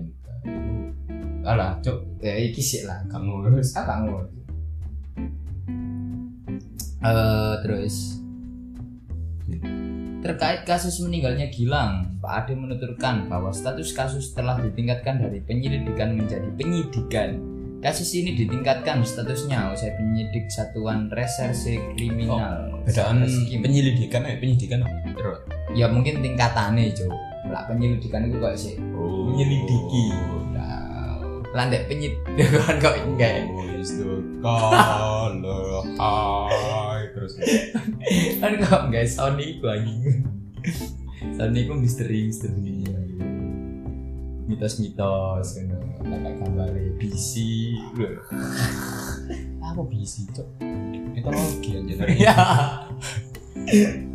Alah, 1.43 1.79
cuk, 1.79 2.19
ya 2.19 2.35
iki 2.35 2.59
sih 2.59 2.83
lah 2.83 2.99
gak 3.07 3.23
ngurus. 3.23 3.71
ah 3.73 3.83
gak 3.83 3.99
ngurus 4.03 4.31
Eh, 6.97 7.53
terus 7.61 7.95
Terkait 10.17 10.65
kasus 10.65 10.99
meninggalnya 10.99 11.47
Gilang, 11.47 12.19
Pak 12.19 12.49
Ade 12.49 12.53
menuturkan 12.57 13.29
bahwa 13.31 13.53
status 13.53 13.93
kasus 13.93 14.33
telah 14.33 14.59
ditingkatkan 14.59 15.23
dari 15.23 15.39
penyelidikan 15.39 16.17
menjadi 16.19 16.49
penyidikan. 16.51 17.39
Kasus 17.79 18.11
ini 18.11 18.33
ditingkatkan 18.35 19.05
statusnya 19.05 19.71
usai 19.71 19.93
penyidik 19.93 20.49
Satuan 20.49 21.07
Reserse 21.13 21.77
Kriminal. 21.95 22.81
Bedaan 22.83 23.23
Satreskrim. 23.23 23.61
penyelidikan 23.61 24.21
eh 24.25 24.35
penyidikan? 24.35 24.79
Terus. 25.13 25.39
ya 25.77 25.85
mungkin 25.87 26.19
tingkatannya 26.19 26.91
Jo. 26.91 27.07
Lah 27.47 27.63
penyelidikan 27.69 28.27
itu 28.27 28.35
kok 28.41 28.57
sih 28.57 28.75
Oh. 28.97 29.29
menyelidiki. 29.31 30.03
Landek 31.57 31.89
penyidikan 31.89 32.77
kok 32.85 32.95
enggak. 33.01 33.49
Oh, 33.49 33.65
is 33.65 33.97
the 33.97 34.21
color 34.45 35.81
high 35.97 37.09
terus. 37.17 37.33
kan 38.37 38.53
kok 38.61 38.81
enggak 38.85 39.09
Sony 39.09 39.57
ku 39.57 39.65
anjing 39.65 40.21
Sony 41.33 41.65
ku 41.65 41.73
misteri 41.73 42.29
misteri 42.29 42.85
mitos 44.47 44.79
mitos 44.79 45.59
gitu 45.59 45.75
kakak 46.07 46.33
gambar 46.39 46.71
BC 47.01 47.31
Apa 49.59 49.81
bisi, 49.83 50.23
cuk? 50.31 50.47
Mitologi 51.11 51.75
aja 51.75 52.05
ya 52.15 52.35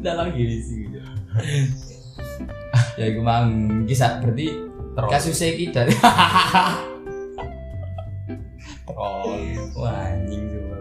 dalam 0.00 0.32
gini 0.32 0.56
sih 0.64 0.88
gitu. 0.88 0.98
ya 2.96 3.04
iku 3.12 3.20
mang 3.20 3.84
kisah 3.84 4.24
berarti 4.24 4.48
kasusnya 4.96 5.52
kita 5.52 5.80
Troll. 8.84 9.38
wah 9.74 10.10
anjing 10.10 10.42
coba 10.48 10.76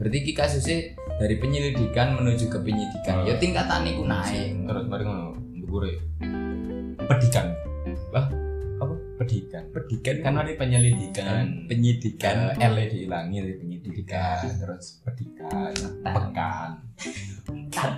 berarti 0.00 0.18
ki 0.24 0.32
kasusnya 0.32 0.76
dari 1.20 1.36
penyelidikan 1.36 2.16
menuju 2.16 2.48
ke 2.48 2.56
penyidikan 2.56 3.20
Oh. 3.20 3.28
ya 3.28 3.36
tingkatan 3.36 3.84
iku 3.84 4.08
naik 4.08 4.56
Terus 4.64 4.84
mari 4.88 5.04
ngono, 5.04 5.36
ndukure. 5.60 5.92
Pedikan. 7.04 7.52
Wah, 8.08 8.24
apa? 8.80 8.94
Pedikan. 9.20 9.60
penyidikan 9.68 10.16
Kan 10.24 10.40
ada 10.40 10.52
penyelidikan. 10.56 11.68
penyidikan 11.68 12.56
Kan 12.56 12.72
L 12.72 12.80
dihilangi 12.88 13.36
dari 13.44 13.54
penyidikan, 13.60 14.40
terus 14.56 15.04
pedikan, 15.04 15.68
pekan, 16.00 16.70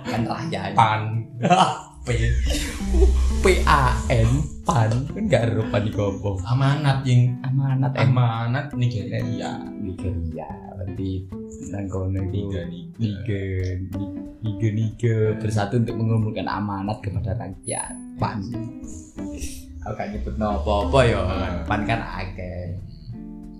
kan 0.03 0.21
raya 0.27 0.75
pan, 0.75 1.23
P 2.03 2.07
P 3.39 3.45
A 3.63 3.95
N 4.11 4.29
pan 4.63 4.89
kan 5.11 5.23
gak 5.27 5.51
ada 5.51 5.63
pan 5.67 5.83
di 5.83 5.91
gombong. 5.91 6.39
Amanat 6.47 7.03
yang 7.03 7.35
amanat. 7.43 7.91
Em 7.99 8.15
amanat 8.15 8.71
Nigeria. 8.75 9.59
Nigeria. 9.67 10.49
Berarti 10.79 11.27
nang 11.71 11.85
kono 11.91 12.19
iku 12.31 12.59
Niga 12.99 13.41
niga. 14.39 14.69
Niga 14.71 15.15
bersatu 15.39 15.83
untuk 15.83 15.99
mengumpulkan 15.99 16.47
amanat 16.47 17.03
kepada 17.03 17.35
rakyat. 17.35 17.91
Pan. 18.15 18.39
Aku 19.83 19.93
gak 19.99 20.07
nyebut 20.15 20.35
nopo 20.39 20.87
apa 20.87 20.99
ya 21.03 21.21
pan 21.67 21.83
kan 21.83 21.99
akeh. 21.99 22.79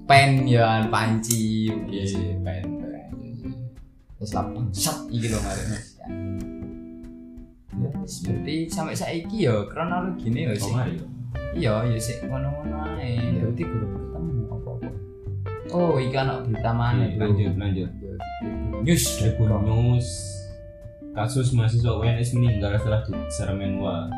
Pen 0.07 0.47
ya 0.47 0.87
panci. 0.87 1.67
Iya, 1.91 2.39
pen. 2.39 2.63
Terus 4.23 4.31
lapang. 4.39 4.71
Sat 4.71 5.03
iki 5.11 5.27
lho 5.27 5.39
mari 5.43 5.63
ya 7.73 7.89
seperti 8.05 8.55
sampai 8.67 8.93
saiki 8.93 9.45
ya 9.45 9.65
kronologine 9.65 10.49
ya 10.49 10.53
sih 10.53 10.69
Komari. 10.69 10.97
iya 11.53 11.73
ya 11.85 11.97
sih 11.97 12.15
ngono-ngono 12.23 12.77
ae. 12.97 13.17
Berarti 13.39 13.63
belum 13.63 13.89
ketemu 13.93 14.31
apa-apa? 14.49 14.87
Oh 15.73 15.95
iki 15.97 16.13
ana 16.13 16.41
berita 16.41 16.71
mana 16.71 17.03
Iya, 17.05 17.17
Lanjut, 17.19 17.53
lanjut. 17.57 17.89
news 18.83 19.03
Tribun 19.17 19.51
News. 19.63 20.07
Kasus 21.13 21.53
mahasiswa 21.53 21.93
UNS 21.93 22.33
meninggal 22.33 22.73
setelah 22.77 23.05
diserang 23.05 23.61
menwa. 23.61 24.09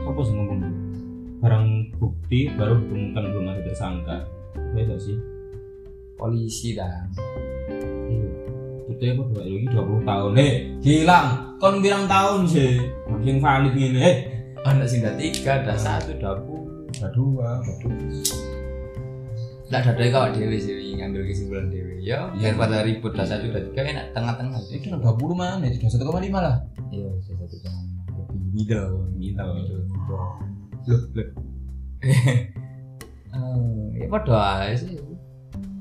Apa 0.00 0.20
sih 0.24 0.32
ngomong? 0.32 0.60
Barang 1.44 1.92
bukti 1.96 2.48
baru 2.56 2.80
ditemukan 2.80 3.24
belum 3.32 3.46
ada 3.52 3.60
tersangka. 3.64 4.16
Ya 4.76 4.88
gak 4.88 5.00
sih? 5.00 5.16
Polisi 6.16 6.72
dah 6.72 6.88
iya 7.16 7.49
itu 9.00 9.08
ya 9.08 9.16
kok 9.16 9.32
lagi 9.32 9.56
20 9.72 10.04
tahun 10.04 10.30
hei 10.36 10.50
hilang 10.84 11.26
kon 11.56 11.80
bilang 11.80 12.04
tahun 12.04 12.44
sih 12.44 12.76
yang 13.24 13.40
valid 13.40 13.72
ini 13.72 13.96
eh 13.96 14.16
anak 14.68 14.84
sing 14.92 15.00
dah 15.00 15.16
tiga 15.16 15.64
dah 15.64 15.72
satu 15.72 16.12
dah 16.20 16.36
puluh 16.44 16.84
udah 16.92 17.10
dua 17.16 17.50
Lah 19.70 19.80
dadai 19.86 20.10
kawak 20.10 20.34
dewe 20.34 20.58
sih 20.58 20.98
ngambil 20.98 21.30
kesimpulan 21.30 21.70
dewe. 21.70 22.02
Ya, 22.02 22.26
Iya. 22.34 22.50
daripada 22.58 22.82
ribut 22.82 23.14
dah 23.14 23.22
satu 23.22 23.54
dah 23.54 23.62
tiga 23.70 23.86
enak 23.86 24.10
tengah-tengah. 24.10 24.58
itu 24.66 24.90
udah 24.90 25.14
20 25.14 25.30
mana 25.38 25.62
itu 25.70 25.78
udah 25.78 25.94
1,5 25.94 26.42
lah 26.42 26.56
Iya, 26.90 27.06
satu 27.22 27.56
tengah. 27.62 27.84
Lebih 28.10 28.50
middle. 28.50 28.94
Middle. 29.14 29.54
Loh, 30.10 31.00
loh. 31.14 31.28
Eh, 33.30 34.02
ya 34.02 34.06
padha 34.10 34.66
ae 34.66 34.74
sih. 34.74 34.98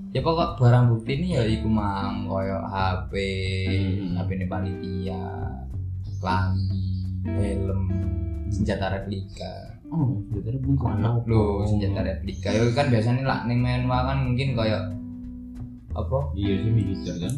Ya 0.10 0.26
pokok 0.26 0.58
barang 0.58 0.90
bukti 0.90 1.22
ini 1.22 1.38
ya 1.38 1.46
iku 1.46 1.70
mang 1.70 2.26
koyo 2.26 2.58
HP, 2.66 3.14
Hmm. 3.70 4.18
HP 4.18 4.30
ini 4.42 4.46
panitia, 4.50 5.22
klambi, 6.18 7.06
helm, 7.30 7.82
senjata 8.50 8.98
replika. 8.98 9.54
oh 9.90 10.22
jadi 10.30 10.58
bukan 10.62 11.02
Loh, 11.26 11.66
senjata 11.66 12.02
replika. 12.06 12.50
Ya 12.50 12.62
kan 12.74 12.90
biasanya 12.90 13.22
lah 13.26 13.40
ning 13.46 13.62
menwa 13.62 14.06
kan 14.06 14.22
mungkin 14.22 14.54
koyo 14.54 14.78
apa? 15.90 16.18
iya 16.38 16.54
sih 16.62 16.70
militer 16.70 17.16
kan 17.18 17.34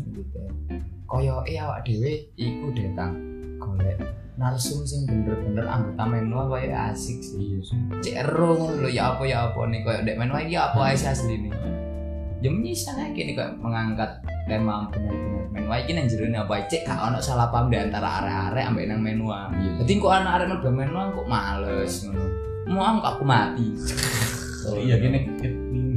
koyo 1.08 1.44
eh 1.48 1.56
awak 1.60 1.84
dhewe 1.84 2.28
iku 2.36 2.72
deh 2.72 2.92
tang 2.92 3.16
golek 3.56 3.96
narsum 4.36 4.84
sing 4.84 5.08
bener-bener 5.08 5.64
anggota 5.64 6.04
menua 6.04 6.48
koyo 6.48 6.68
asik 6.72 7.24
sih 7.24 7.40
iya 7.40 7.60
sih 7.64 7.80
cek 8.04 8.16
ero 8.28 8.52
ngono 8.56 8.88
ya 8.92 9.16
apa 9.16 9.24
ya 9.24 9.48
apa 9.48 9.60
nih 9.72 9.80
koyo 9.84 10.00
dek 10.04 10.20
menua 10.20 10.44
iki 10.44 10.56
apa 10.56 10.92
sih 10.92 11.08
asli 11.08 11.36
nih 11.40 11.52
ya 12.42 12.50
menyisa 12.50 12.98
aja 12.98 13.14
nih 13.14 13.38
koyo 13.38 13.54
mengangkat 13.62 14.18
tema 14.50 14.90
bener-bener 14.90 15.46
menua 15.54 15.76
iki 15.78 15.94
nang 15.94 16.10
jero 16.10 16.26
apa 16.26 16.66
cek 16.66 16.90
gak 16.90 17.00
ono 17.00 17.22
salah 17.22 17.54
paham 17.54 17.70
di 17.70 17.78
antara 17.78 18.10
arek-arek 18.22 18.66
ambek 18.66 18.86
nang 18.90 19.00
menua 19.06 19.54
iya. 19.62 19.72
Dadi 19.78 19.94
kok 20.02 20.10
anak 20.10 20.32
arek 20.42 20.46
mlebu 20.50 20.70
menua 20.74 21.04
kok 21.14 21.28
males 21.30 21.94
ngono. 22.02 22.26
Mau 22.74 22.98
kok 23.00 23.10
aku 23.18 23.24
mati. 23.24 23.68
Iya 24.62 25.02
gini 25.02 25.26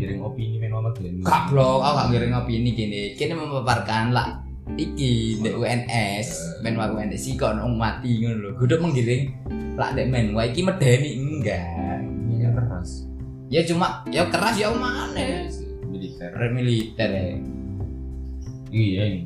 giring 0.01 0.25
opini 0.25 0.57
main 0.57 0.73
mama 0.73 0.89
gini 0.97 1.21
Kak 1.21 1.53
blok, 1.53 1.85
aku 1.85 1.95
gak 2.01 2.07
ngiring 2.17 2.33
opini 2.33 2.71
gini. 2.73 3.01
Kini 3.13 3.37
memaparkan 3.37 4.17
lah 4.17 4.41
iki 4.81 5.41
di 5.45 5.51
UNS, 5.53 6.61
men 6.65 6.81
wa 6.81 6.89
UNS 6.89 7.21
sih 7.21 7.37
kok 7.37 7.61
nong 7.61 7.77
mati 7.77 8.25
ngono 8.25 8.41
lho. 8.41 8.51
Kudu 8.57 8.81
menggiring 8.81 9.33
lah 9.77 9.93
dek 9.93 10.09
men 10.09 10.33
wa 10.33 10.49
iki 10.49 10.65
medeni 10.65 11.13
enggak. 11.13 12.05
ini 12.05 12.41
kan 12.41 12.53
keras. 12.57 13.05
Ya 13.53 13.61
cuma 13.69 14.01
ya 14.09 14.25
keras 14.33 14.57
ya 14.57 14.73
mana. 14.73 15.64
Militer 16.25 16.41
Re 16.41 16.49
militer 16.49 17.09
ya. 17.11 17.25
iya 18.73 19.03
ini 19.07 19.21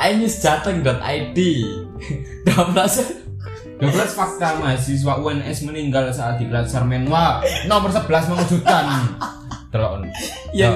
iNewsJateng.id 0.00 1.38
12 2.44 3.20
12 3.80 4.16
fakta 4.16 4.60
mahasiswa 4.60 5.12
UNS 5.16 5.64
meninggal 5.64 6.12
saat 6.12 6.36
diklat 6.36 6.68
Sarmenwa 6.68 7.40
nomor 7.64 7.88
11 7.88 8.32
mengejutkan 8.32 8.84
Delok 9.70 10.02
ya 10.50 10.66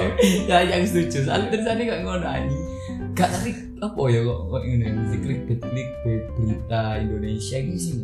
ya 0.47 0.63
yang 0.63 0.87
setuju. 0.87 1.27
Soalnya 1.27 1.51
tulisannya 1.51 1.83
gak 1.83 2.01
ngono 2.07 2.27
anjing. 2.31 2.63
Gak 3.11 3.27
ngerti 3.27 3.51
apa 3.83 4.01
ya 4.07 4.19
kok 4.23 4.39
kok 4.47 4.61
ngene 4.63 4.87
mesti 4.95 5.17
clickbait 5.19 5.59
clickbait 5.59 6.23
berita 6.31 6.81
Indonesia 7.03 7.57
gitu 7.59 7.75
sih. 7.75 7.95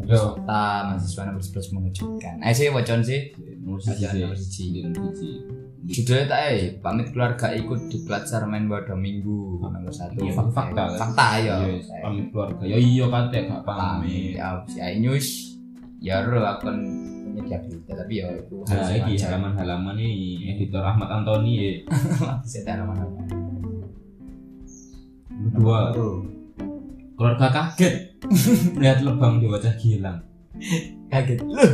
Fakta 0.00 0.64
mahasiswa 0.88 1.22
nomor 1.28 1.44
11 1.44 1.76
mengejutkan. 1.76 2.36
Ayo 2.40 2.54
sih 2.56 2.72
wacon 2.72 3.00
sih. 3.04 3.20
nomor 3.60 3.80
siji 3.84 4.80
nomor. 4.80 5.12
Di 5.12 5.44
Judulnya 5.86 6.26
tak 6.26 6.40
eh, 6.50 6.82
pamit 6.82 7.14
keluarga 7.14 7.54
ikut 7.54 7.86
di 7.86 8.02
Platsar 8.02 8.42
main 8.50 8.66
pada 8.66 8.98
minggu 8.98 9.62
nomor 9.62 9.94
satu. 9.94 10.18
Iya, 10.18 10.34
fakta, 10.34 10.82
kan? 10.82 10.98
Fakta 10.98 11.26
ya. 11.38 11.54
Yes, 11.62 11.86
pamit 12.02 12.26
keluarga 12.34 12.62
ya 12.66 12.74
iya 12.74 13.04
kate 13.06 13.38
gak 13.46 13.62
pamit 13.62 14.34
Ya, 14.34 14.58
si 14.66 14.82
News. 14.98 15.26
Ya 16.02 16.26
ro 16.26 16.42
akun 16.42 16.76
penyedia 17.24 17.58
berita 17.62 17.92
tapi 17.96 18.14
ya 18.20 18.26
itu 18.34 18.56
Nah, 18.66 18.90
ini 18.92 19.12
halaman-halaman 19.16 19.96
ini 19.96 20.56
editor 20.58 20.82
Ahmad 20.84 21.08
Antoni 21.08 21.52
ya. 21.62 21.70
Bisa 22.42 22.66
tak 22.66 22.82
nama-nama. 22.82 23.16
Dua, 25.56 25.94
keluarga 27.14 27.46
kaget 27.48 27.94
melihat 28.74 29.00
lebam 29.06 29.38
di 29.38 29.46
wajah 29.46 29.74
Gilang. 29.78 30.18
Kaget. 31.08 31.38
Loh. 31.46 31.70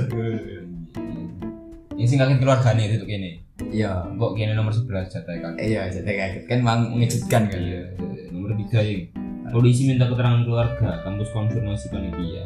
Yang 1.96 2.06
sing 2.12 2.18
kaget 2.20 2.38
keluarganya 2.42 2.82
itu 2.92 3.06
kene. 3.08 3.41
Iya. 3.60 4.08
Kok 4.16 4.32
kene 4.32 4.56
nomor 4.56 4.72
11 4.72 5.12
jatah 5.12 5.34
kaget. 5.36 5.60
Iya, 5.60 5.80
kaget 5.92 6.44
kan 6.48 6.58
mang 6.64 6.80
mengejutkan 6.96 7.42
kan. 7.52 7.60
Iya, 7.60 7.82
nomor 8.32 8.56
3 8.56 8.80
ya. 8.80 8.98
Polisi 9.52 9.84
minta 9.84 10.08
keterangan 10.08 10.48
keluarga, 10.48 11.04
kampus 11.04 11.28
konfirmasi 11.36 11.92
panitia. 11.92 12.44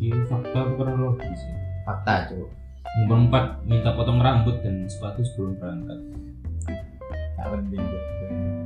Ini 0.00 0.16
fakta 0.26 0.60
kronologis 0.74 1.40
ya. 1.46 1.56
Fakta 1.86 2.32
tuh. 2.32 2.50
Nomor 3.06 3.30
4 3.30 3.70
minta 3.70 3.94
potong 3.94 4.18
rambut 4.18 4.58
dan 4.66 4.88
sepatu 4.90 5.22
sebelum 5.22 5.54
berangkat. 5.62 5.98
Gak 7.38 7.46
penting. 7.54 7.84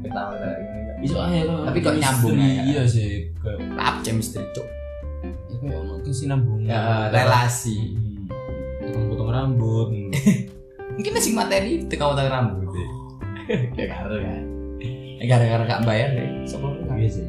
Ketawa 0.00 0.34
dari 0.40 0.64
ini. 0.64 1.04
Iso 1.04 1.20
aja. 1.20 1.68
Tapi 1.68 1.78
kok 1.84 1.96
nyambung 2.00 2.37
ya? 2.40 2.62
Iya 2.64 2.82
sih, 2.88 3.28
ke 3.37 3.50
Apa 3.76 4.00
chemistry 4.00 4.40
cuk? 4.56 4.64
ya 5.24 5.56
kayak 5.60 5.76
ono 5.80 5.94
kesinambungan. 6.04 6.68
Ya, 6.68 7.08
relasi. 7.12 7.76
Hmm. 7.94 9.08
Potong 9.08 9.30
rambut. 9.32 9.88
Mungkin 10.94 11.12
masih 11.12 11.32
materi 11.34 11.70
itu 11.82 11.94
kau 11.98 12.14
tahu 12.14 12.28
rambut 12.30 12.70
deh. 12.70 12.88
ya 13.80 13.87
karo 13.90 14.16
kan. 14.20 14.42
Ya, 15.18 15.24
Gara-gara 15.26 15.64
gak 15.66 15.84
bayar 15.84 16.14
deh. 16.14 16.28
Sepuluh 16.46 16.78
Iya 16.94 17.10
sih. 17.10 17.26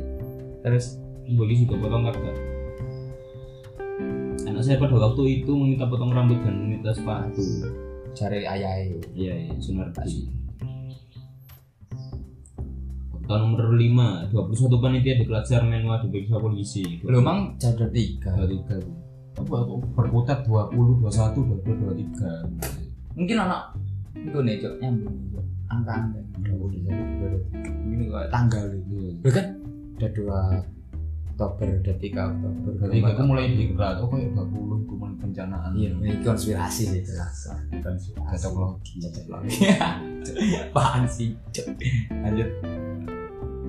Terus 0.62 1.02
Boleh 1.26 1.58
juga 1.58 1.82
potong 1.82 2.06
kakak. 2.06 2.38
Anak 4.46 4.62
saya 4.62 4.78
pada 4.78 4.94
waktu 4.94 5.42
itu 5.42 5.52
meminta 5.58 5.90
potong 5.90 6.14
rambut 6.14 6.38
dan 6.46 6.54
meminta 6.62 6.94
sepatu. 6.94 7.42
cari 8.16 8.46
ayah 8.46 8.86
Iya, 9.18 9.34
iya, 9.50 9.54
Sunarti. 9.58 10.30
Fakta 13.10 13.42
nomor 13.42 13.74
5, 13.74 14.30
21 14.30 14.78
panitia 14.78 15.18
di 15.18 15.26
Kelas 15.26 15.50
Menwa 15.66 15.98
diperiksa 15.98 16.38
polisi. 16.38 17.02
Lu 17.02 17.26
mang 17.26 17.58
cadar 17.58 17.90
tiga. 17.90 18.38
23. 18.38 18.86
Apa 19.42 19.66
berkutat 19.98 20.46
20, 20.46 21.02
21, 21.02 21.42
22, 21.66 22.06
23. 22.14 22.85
Mungkin 23.16 23.38
anak 23.38 23.62
itu 24.16 24.38
nih 24.38 24.56
cok 24.60 24.74
nyambung. 24.80 25.18
Sana 25.66 26.08
baru 26.40 26.66
ini 27.86 28.04
kok 28.08 28.28
tanggal 28.30 28.64
itu 28.70 28.96
Iya. 29.22 29.30
kan? 29.32 29.46
Ada 29.96 30.08
dua 30.12 30.40
Oktober 31.30 31.68
ada 31.68 31.94
tiga 32.00 32.22
Oktober. 32.30 32.72
Berarti 32.80 32.98
aku 33.02 33.24
mulai 33.24 33.52
dikira 33.52 34.00
oh 34.00 34.08
kayak 34.08 34.32
20 34.32 34.56
aku 34.78 34.94
mulai 34.96 35.16
pencanaan. 35.20 35.72
iya 35.76 35.90
ini 35.92 36.24
konspirasi 36.24 36.84
sih 36.90 37.02
Kan 37.76 37.96
sih 37.96 38.16
cocok 38.16 38.54
logi. 38.56 38.94
cocok 39.04 39.26
lagi 39.28 39.52
apaan 40.64 41.04
sih 41.06 41.36
lanjut 42.10 42.50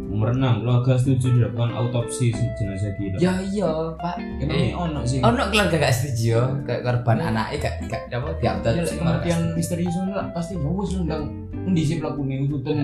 Nomor 0.07 0.33
6, 0.33 0.63
keluarga 0.63 0.93
setuju 0.95 1.27
dilakukan 1.31 1.71
autopsi 1.73 2.31
jenazah 2.55 2.93
gila. 2.95 3.17
ya 3.19 3.33
iya 3.43 3.71
pak 3.95 4.17
Ini 4.39 4.73
ono 4.73 5.01
sih. 5.03 5.21
oh 5.21 5.29
no 5.29 5.45
keluarga 5.47 5.77
gak 5.79 5.93
setuju 5.93 6.25
ya 6.31 6.43
kayak 6.63 6.83
korban 6.83 7.19
anaknya 7.21 7.57
gak 7.61 7.75
gak 7.85 8.01
apa 8.15 8.29
diambil 8.39 8.73
Ya, 8.73 8.81
lek 8.81 8.95
kematian 8.95 9.41
misterius 9.53 9.97
lah 10.07 10.27
pasti 10.31 10.55
ya 10.55 10.69
wis 10.69 10.91
ndang 10.97 11.25
endi 11.65 11.83
sih 11.83 11.97
pelakune 11.97 12.35
ututan 12.43 12.81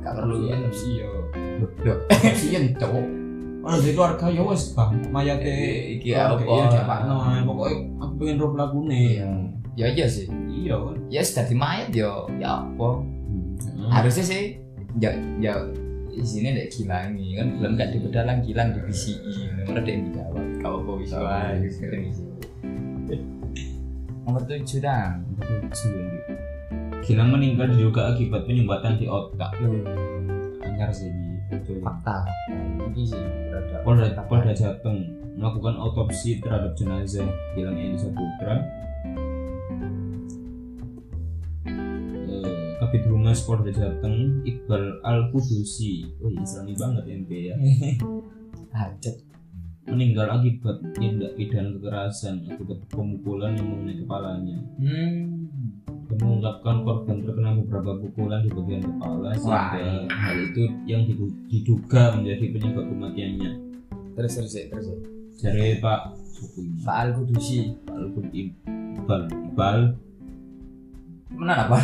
gak 0.00 0.14
perlu 0.14 0.36
ya 0.44 0.56
sih 0.70 0.92
ya. 0.98 1.08
Kasihan 2.08 2.64
cowok. 2.80 3.06
Ono 3.60 3.76
dari 3.76 3.92
keluarga 3.92 4.26
ya 4.28 4.42
wis 4.42 4.72
bang 4.72 4.90
mayate 5.10 5.52
Iki 5.98 6.08
keluarga, 6.08 6.38
apa? 6.38 6.48
Iya 6.48 6.64
diapakno 6.70 7.14
pokoknya 7.44 7.76
aku 7.98 8.12
pengen 8.16 8.36
roh 8.38 8.50
pelakune. 8.52 9.02
ya 9.74 9.86
iya 9.86 10.06
sih 10.06 10.26
Iya 10.48 10.74
kan. 10.76 10.96
ya 11.06 11.20
sudah 11.20 11.44
di 11.44 11.54
mayat 11.54 11.90
yo 11.92 12.24
ya 12.36 12.62
apa 12.62 12.88
Hmm. 13.58 13.90
harusnya 13.90 14.22
sih 14.22 14.42
ya 14.96 15.10
ya 15.38 15.50
di 16.18 16.26
sini 16.26 16.50
dek 16.50 16.74
ini 16.74 17.38
kan 17.38 17.46
belum 17.62 17.72
gak 17.78 17.94
di 17.94 17.98
pedalang 18.02 18.42
gilang 18.42 18.74
di 18.74 18.80
PCI 18.82 19.62
nomor 19.62 19.78
ada 19.78 19.90
yang 19.90 20.02
dijawab 20.10 20.44
kau 20.58 20.74
apa 20.82 20.92
bisa 20.98 21.16
nomor 24.28 24.44
tujuh 24.44 24.84
dang. 24.84 25.24
Gilang 27.00 27.32
meninggal 27.32 27.72
diduga 27.72 28.12
akibat 28.12 28.44
penyumbatan 28.44 29.00
di 29.00 29.08
otak. 29.08 29.56
Anyar 30.60 30.92
sih 30.92 31.08
fakta. 31.80 32.28
Ini 32.52 33.02
sih 33.08 33.24
Polda. 33.80 34.12
Polda 34.28 34.52
Jateng 34.52 35.16
melakukan 35.40 35.80
autopsi 35.80 36.44
terhadap 36.44 36.76
jenazah 36.76 37.24
Gilang 37.56 37.80
Edi 37.80 37.96
Saputra. 37.96 38.60
Humas 43.18 43.42
Polda 43.42 43.74
Jateng 43.74 44.46
Iqbal 44.46 45.02
Al 45.02 45.34
Kudusi, 45.34 46.06
oh 46.22 46.30
islami 46.30 46.70
banget 46.78 47.02
MP 47.18 47.50
ya, 47.50 47.58
hajat 48.70 49.18
meninggal 49.90 50.38
akibat 50.38 50.78
tindak 50.94 51.34
pidana 51.34 51.74
kekerasan 51.74 52.46
akibat 52.46 52.78
pemukulan 52.86 53.58
yang 53.58 53.74
mengenai 53.74 53.98
kepalanya. 53.98 54.62
hmm. 54.78 55.50
Mengungkapkan 56.14 56.86
korban 56.86 57.18
terkena 57.26 57.58
beberapa 57.58 57.98
pukulan 58.06 58.38
di 58.46 58.54
bagian 58.54 58.86
kepala 58.86 59.34
sehingga 59.34 60.06
hal 60.14 60.36
itu 60.38 60.62
yang 60.86 61.02
didu- 61.02 61.34
diduga 61.50 62.14
menjadi 62.14 62.54
penyebab 62.54 62.86
kematiannya. 62.86 63.50
terus 64.14 64.32
terus 64.38 64.54
ya, 64.54 64.64
terus 64.70 64.86
ya. 64.94 64.98
Dari 65.50 65.82
Pak 65.82 66.00
Pak 66.86 66.96
Al 67.02 67.08
Kudusi 67.18 67.74
Pak 67.82 67.98
Al 67.98 68.14
Iqbal. 68.14 69.22
Iqbal. 69.26 69.78
Mana 71.34 71.66
apa 71.66 71.82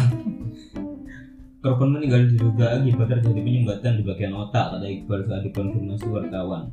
Korban 1.64 1.96
meninggal 1.96 2.28
diduga 2.28 2.76
akibat 2.76 3.08
terjadi 3.08 3.40
penyumbatan 3.40 3.96
di 3.96 4.04
bagian 4.04 4.36
otak, 4.36 4.76
kata 4.76 4.84
Iqbal 4.84 5.24
saat 5.24 5.48
dikonfirmasi 5.48 6.06
wartawan. 6.12 6.68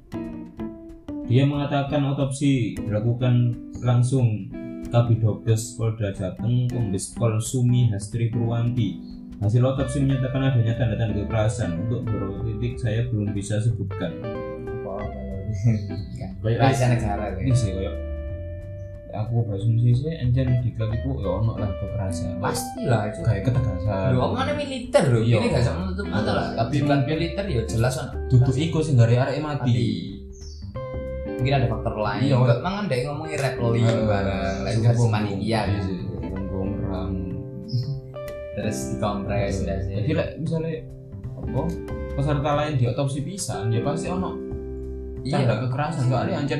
Dia 1.32 1.47
mengatakan 1.47 2.12
otopsi 2.12 2.75
dilakukan 2.75 3.56
langsung 3.80 4.51
Kabidokes 4.91 5.80
Polda 5.80 6.12
Jateng 6.12 6.67
Kombes 6.67 7.15
Pol 7.15 7.39
Sumi 7.39 7.88
Hastri 7.88 8.36
Purwanti. 8.36 8.99
Hasil 9.39 9.63
otopsi 9.63 10.04
menyatakan 10.04 10.51
adanya 10.51 10.75
tanda-tanda 10.75 11.23
kekerasan. 11.23 11.88
Untuk 11.88 12.04
beberapa 12.04 12.43
titik 12.51 12.75
saya 12.75 13.08
belum 13.08 13.32
bisa 13.32 13.63
sebutkan. 13.63 14.12
Kayak 16.43 16.99
negara 16.99 17.39
ini 17.39 17.47
kayak 17.47 17.56
sih 17.56 17.71
kayak 17.80 18.11
aku 19.13 19.43
berasumsi 19.43 19.89
sih 19.93 20.12
anjir 20.13 20.47
di 20.60 20.71
klub 20.71 20.89
itu 20.89 21.10
ya 21.17 21.30
ono 21.36 21.54
lah 21.56 21.69
kekerasan. 21.69 22.38
Pasti 22.38 22.82
lah 22.84 23.06
itu. 23.06 23.19
Kayak 23.21 23.43
ketegasan 23.47 24.08
Lu 24.12 24.32
mana 24.32 24.52
militer 24.52 25.04
loh, 25.08 25.19
Iya. 25.19 25.38
ini 25.38 25.47
gak 25.47 25.62
bisa 25.62 25.74
menutup 25.74 26.06
mata 26.06 26.32
lah. 26.32 26.45
Tapi 26.56 26.76
Tapi 26.78 26.88
kan 26.88 27.00
militer 27.04 27.45
ya 27.45 27.62
jelas 27.65 27.93
kan. 27.95 28.08
duduk 28.28 28.56
iku 28.56 28.80
sih 28.80 28.93
dari 28.93 29.15
arek 29.15 29.38
Mati. 29.38 29.74
Mungkin 31.32 31.54
ada 31.54 31.67
faktor 31.67 31.95
lain. 31.97 32.21
Iya, 32.24 32.36
Enggak 32.38 32.60
mangan 32.60 32.84
deh 32.86 33.00
ngomongin 33.04 33.38
rappling 33.38 33.84
Eh, 33.84 34.04
bareng, 34.04 34.58
lain 34.62 34.78
versi 34.80 35.08
panitia. 35.08 35.62
Iya 35.63 35.82
merang 36.54 37.12
Terus 38.54 38.78
dikompres 38.91 39.56
udah 39.60 39.78
sih. 39.80 39.93
jadi 39.97 40.12
misalnya 40.38 40.71
apa 41.34 41.62
peserta 42.13 42.50
lain 42.54 42.74
di 42.76 42.86
otopsi 42.86 43.19
pisan 43.21 43.67
ya 43.67 43.82
pasti 43.82 44.08
ono 44.08 44.38
tanda 45.21 45.38
Iya, 45.47 45.56
kekerasan. 45.65 46.04
Soalnya 46.08 46.36
anjir 46.38 46.60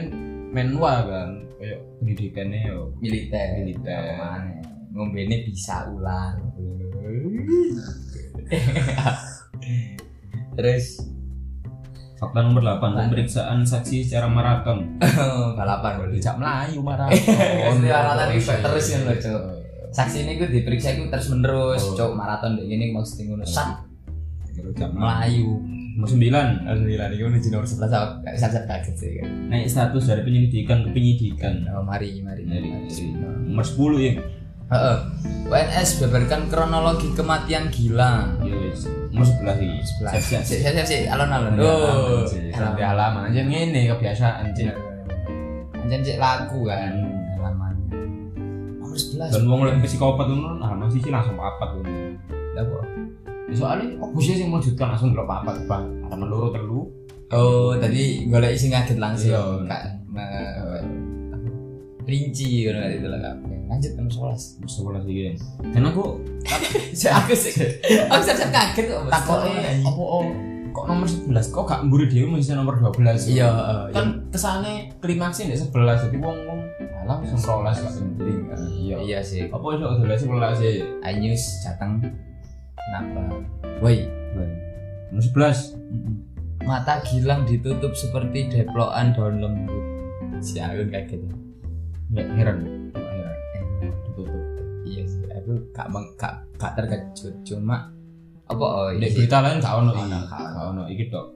menwa 0.50 0.94
kan 1.04 1.30
kayak 1.62 1.80
pendidikannya 2.02 2.60
yo 2.66 2.90
militer. 2.98 3.48
Militer. 3.62 4.02
Mana? 4.18 4.58
Ngombene 4.92 5.46
bisa 5.46 5.86
ulang. 5.94 6.42
Terus 10.58 10.86
Fakta 12.22 12.46
nomor 12.46 12.62
8, 12.62 13.10
pemeriksaan 13.10 13.66
saksi 13.66 14.06
secara 14.06 14.30
maraton. 14.30 14.94
balapan 15.58 16.06
boleh. 16.06 16.22
dijak 16.22 16.38
melayu 16.38 16.78
marah 16.86 17.10
Maraton 17.10 18.30
itu 18.38 18.54
terus 18.62 18.86
kan 18.94 19.02
loh, 19.10 19.18
Cuk. 19.18 19.42
Saksi 19.90 20.18
ini 20.30 20.38
gue 20.38 20.54
diperiksa 20.54 21.02
gue 21.02 21.10
terus 21.10 21.34
menerus, 21.34 21.82
Oh. 21.82 21.98
cok 21.98 22.14
maraton 22.14 22.62
deh 22.62 22.70
ini 22.70 22.94
maksudnya 22.94 23.34
ngono 23.34 23.42
sak 23.42 23.90
dijak 24.54 24.94
Melayu. 24.94 25.81
Nomor 25.92 26.08
9, 26.08 26.32
Alhamdulillah 26.64 27.08
ini 27.10 27.20
menuju 27.22 27.48
nomor 27.50 27.68
sebelas 27.68 27.92
aku 27.92 28.24
gak 28.24 28.34
bisa 28.34 28.64
kaget 28.64 28.96
sih 28.96 29.12
kan. 29.18 29.28
naik 29.50 29.68
status 29.68 30.04
dari 30.06 30.22
penyelidikan 30.22 30.78
ke 30.82 30.90
penyidikan. 30.90 31.54
Oh, 31.70 31.84
mari 31.84 32.24
mari. 32.24 32.42
Mari. 32.42 32.88
dari- 32.88 33.12
Nomor 33.46 33.66
10 33.66 34.00
ya. 34.00 34.14
Heeh. 34.72 34.98
WNS 35.46 35.90
beberkan 36.00 36.48
kronologi 36.48 37.12
kematian 37.12 37.68
Gilang. 37.68 38.40
Ya 38.40 38.56
wis. 38.56 38.88
Nomor 39.12 39.28
11 39.28 39.60
iki. 39.60 39.78
Sebelah. 39.84 40.12
Siap 40.16 40.24
siap. 40.24 40.42
Siap 40.42 40.60
siap 40.64 40.74
siap 40.74 40.88
siap. 40.88 41.12
Alon-alon. 41.12 41.54
Oh, 41.60 42.24
sampai 42.24 42.84
halaman 42.86 43.28
aja 43.28 43.42
ngene 43.44 43.92
kebiasaan 43.92 44.48
sih. 44.56 44.72
Anjen 45.76 46.00
cek 46.00 46.18
lagu 46.18 46.64
kan 46.64 46.94
halamannya. 47.36 48.00
Nomor 48.80 48.96
sebelas. 48.96 49.30
Dan 49.30 49.44
wong 49.44 49.68
lek 49.68 49.84
psikopat 49.84 50.24
ngono 50.24 50.56
nah 50.56 50.72
masih 50.72 51.04
sih 51.04 51.12
langsung 51.12 51.36
papat 51.36 51.76
ngono. 51.76 52.16
Lah, 52.56 52.64
kok. 52.64 52.84
Soalnya 53.52 54.00
oh 54.00 54.10
sih 54.20 54.40
yang 54.40 54.52
melanjutkan 54.52 54.96
langsung 54.96 55.12
drop 55.12 55.28
apa 55.28 55.52
bang? 55.68 55.84
Ada 56.08 56.16
menurut 56.16 56.52
telu. 56.56 56.82
Oh, 57.32 57.72
tadi 57.80 58.28
golek 58.28 58.60
isi 58.60 58.68
ngaget 58.72 58.98
langsung. 59.00 59.32
Iya. 59.32 59.44
Kak, 59.68 59.82
me- 60.12 61.12
rinci 62.04 62.68
kan 62.68 62.92
itu 62.92 63.08
lah. 63.08 63.36
Lanjut 63.72 63.92
nomor 63.96 64.12
sebelas. 64.12 64.42
11 64.68 65.08
iki. 65.08 65.24
Dan 65.72 65.88
aku 65.88 66.20
aku 67.22 67.34
sih 67.36 67.54
aku 68.12 68.22
siap 68.26 68.52
kaget 68.52 68.86
kok. 68.92 69.08
Takutnya 69.08 69.80
apa 69.84 70.02
oh 70.02 70.28
kok 70.72 70.86
nomor 70.88 71.08
11 71.08 71.52
kok 71.52 71.64
gak 71.68 71.82
mburi 71.84 72.08
dia 72.08 72.24
masih 72.24 72.56
nomor 72.56 72.80
12 72.80 73.28
iya 73.28 73.52
kan 73.92 74.24
kesannya 74.32 74.88
klimaksnya 75.04 75.52
di 75.52 75.60
11 75.60 76.08
jadi 76.08 76.18
wong 76.24 76.38
wong 76.48 76.60
nomor 77.04 77.28
12 77.28 77.84
gak 77.84 77.94
penting 78.00 78.38
iya 78.80 78.96
iya 79.04 79.20
sih 79.20 79.52
apa 79.52 79.66
itu 79.76 79.84
udah 79.84 80.16
11 80.16 80.64
sih 80.64 80.74
Anyus 81.04 81.44
Jateng 81.68 82.00
kenapa? 82.90 83.22
Woi. 83.84 84.08
Nomor 85.12 85.22
11. 85.22 85.82
mata 86.62 87.02
Gilang 87.02 87.44
ditutup 87.50 87.98
seperti 87.98 88.46
deplokan 88.48 89.18
daun 89.18 89.42
lembut 89.42 89.86
si 90.42 90.62
Agun 90.62 90.90
kayak 90.90 91.10
gitu. 91.10 91.28
Enggak 92.14 92.28
heran. 92.38 92.58
Ditutup. 93.82 94.30
Iya 94.86 95.04
sih 95.06 95.26
aku 95.30 95.52
gak 95.74 95.88
gak 96.18 96.34
gak 96.58 96.74
terkejut. 96.78 97.34
Cuma 97.46 97.90
apa? 98.46 98.66
Oh 98.66 98.90
di 98.94 99.08
iya. 99.08 99.14
berita 99.16 99.38
lain 99.42 99.58
gak 99.62 99.74
ono. 99.82 99.92
Iki 99.94 100.06
gak 100.30 100.66
ono. 100.70 100.84
iki 100.90 101.04
tok. 101.10 101.28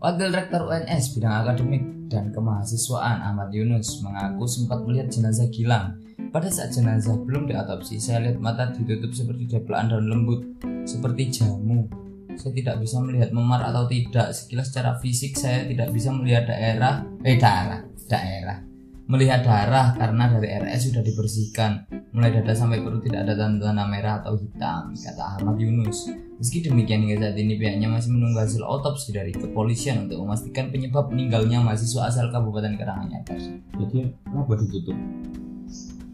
Wakil 0.00 0.28
Rektor 0.32 0.64
UNS 0.64 1.04
bidang 1.12 1.44
akademik 1.44 1.84
dan 2.08 2.32
kemahasiswaan 2.32 3.20
Ahmad 3.20 3.52
Yunus 3.52 4.00
mengaku 4.00 4.48
sempat 4.48 4.80
melihat 4.88 5.12
jenazah 5.12 5.46
Gilang. 5.52 6.00
Pada 6.28 6.52
saat 6.52 6.76
jenazah 6.76 7.16
belum 7.24 7.48
diotopsi, 7.48 7.96
saya 7.96 8.28
lihat 8.28 8.36
mata 8.38 8.68
ditutup 8.68 9.16
seperti 9.16 9.48
deplokan 9.48 9.88
daun 9.88 10.06
lembut, 10.06 10.40
seperti 10.84 11.32
jamu. 11.32 11.88
Saya 12.36 12.52
tidak 12.54 12.84
bisa 12.84 13.00
melihat 13.00 13.32
memar 13.32 13.64
atau 13.66 13.88
tidak. 13.88 14.36
Sekilas 14.36 14.68
secara 14.68 15.00
fisik 15.00 15.34
saya 15.34 15.64
tidak 15.64 15.90
bisa 15.90 16.14
melihat 16.14 16.46
daerah, 16.46 17.02
eh 17.26 17.34
daerah, 17.34 17.82
daerah. 18.06 18.62
Melihat 19.10 19.42
darah 19.42 19.90
karena 19.98 20.30
dari 20.30 20.54
RS 20.54 20.94
sudah 20.94 21.02
dibersihkan. 21.02 21.70
Mulai 22.14 22.30
dada 22.30 22.54
sampai 22.54 22.78
perut 22.78 23.02
tidak 23.02 23.26
ada 23.26 23.34
tanda-tanda 23.34 23.82
merah 23.90 24.22
atau 24.22 24.38
hitam, 24.38 24.94
kata 24.94 25.22
Ahmad 25.34 25.58
Yunus. 25.58 26.14
Meski 26.38 26.62
demikian 26.62 27.02
hingga 27.02 27.26
saat 27.26 27.34
ini 27.34 27.58
pihaknya 27.58 27.90
masih 27.90 28.14
menunggu 28.14 28.38
hasil 28.38 28.62
otopsi 28.62 29.10
dari 29.10 29.34
kepolisian 29.34 30.06
untuk 30.06 30.22
memastikan 30.22 30.70
penyebab 30.70 31.10
meninggalnya 31.10 31.58
mahasiswa 31.58 32.06
asal 32.06 32.30
Kabupaten 32.30 32.78
Karanganyar. 32.78 33.26
Jadi 33.74 34.14
apa 34.30 34.52
ditutup? 34.62 34.94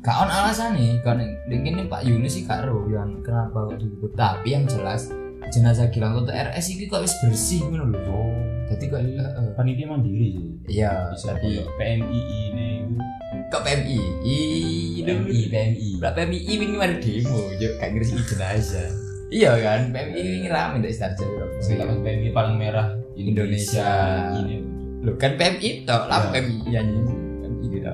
Gak 0.07 0.23
on 0.23 0.31
alasan 0.31 0.79
nih 0.79 1.03
kan 1.03 1.19
ini 1.51 1.91
Pak 1.91 2.07
Yunus 2.07 2.39
sih 2.39 2.47
gak 2.47 2.71
roh 2.71 2.87
yang 2.87 3.19
kenapa 3.27 3.75
kok 3.75 3.83
diliput 3.83 4.15
tapi 4.15 4.55
yang 4.55 4.63
jelas 4.71 5.11
jenazah 5.51 5.91
Gilang 5.91 6.15
Toto 6.15 6.31
RS 6.31 6.79
ini 6.79 6.87
kok 6.87 7.03
wis 7.03 7.11
bersih 7.27 7.67
ngono 7.67 7.91
lho 7.91 7.99
Oh. 8.07 8.31
jadi 8.71 8.87
kok. 8.87 8.99
Panitia 9.59 9.87
mandiri 9.91 10.39
sih. 10.39 10.79
iya 10.79 11.11
kayak 11.11 11.67
PMI 11.75 12.21
ini. 12.23 12.69
kok 13.51 13.67
PMI 13.67 13.99
PMI 15.03 15.39
PMI 15.51 15.89
lah 15.99 16.15
PMI 16.15 16.39
ini 16.55 16.65
mari 16.79 17.03
demo 17.03 17.51
yo 17.59 17.69
gak 17.83 17.91
ngerti 17.91 18.15
jenazah 18.31 18.91
iya 19.35 19.59
kan 19.59 19.91
PMI 19.91 20.23
ini 20.23 20.47
rame 20.47 20.87
dari 20.87 20.95
Sidoarjo 20.95 21.59
Sekarang 21.59 22.07
PMI 22.07 22.31
paling 22.31 22.55
merah 22.63 22.95
Indonesia. 23.19 23.91
Ini. 24.39 24.63
Loh 25.03 25.19
kan 25.19 25.35
PMI 25.35 25.83
toh, 25.83 26.07
lah 26.07 26.31
Ya. 26.31 26.39
PMI 26.39 26.55
ya 26.71 26.81
PMI 26.87 27.67
gitu. 27.75 27.91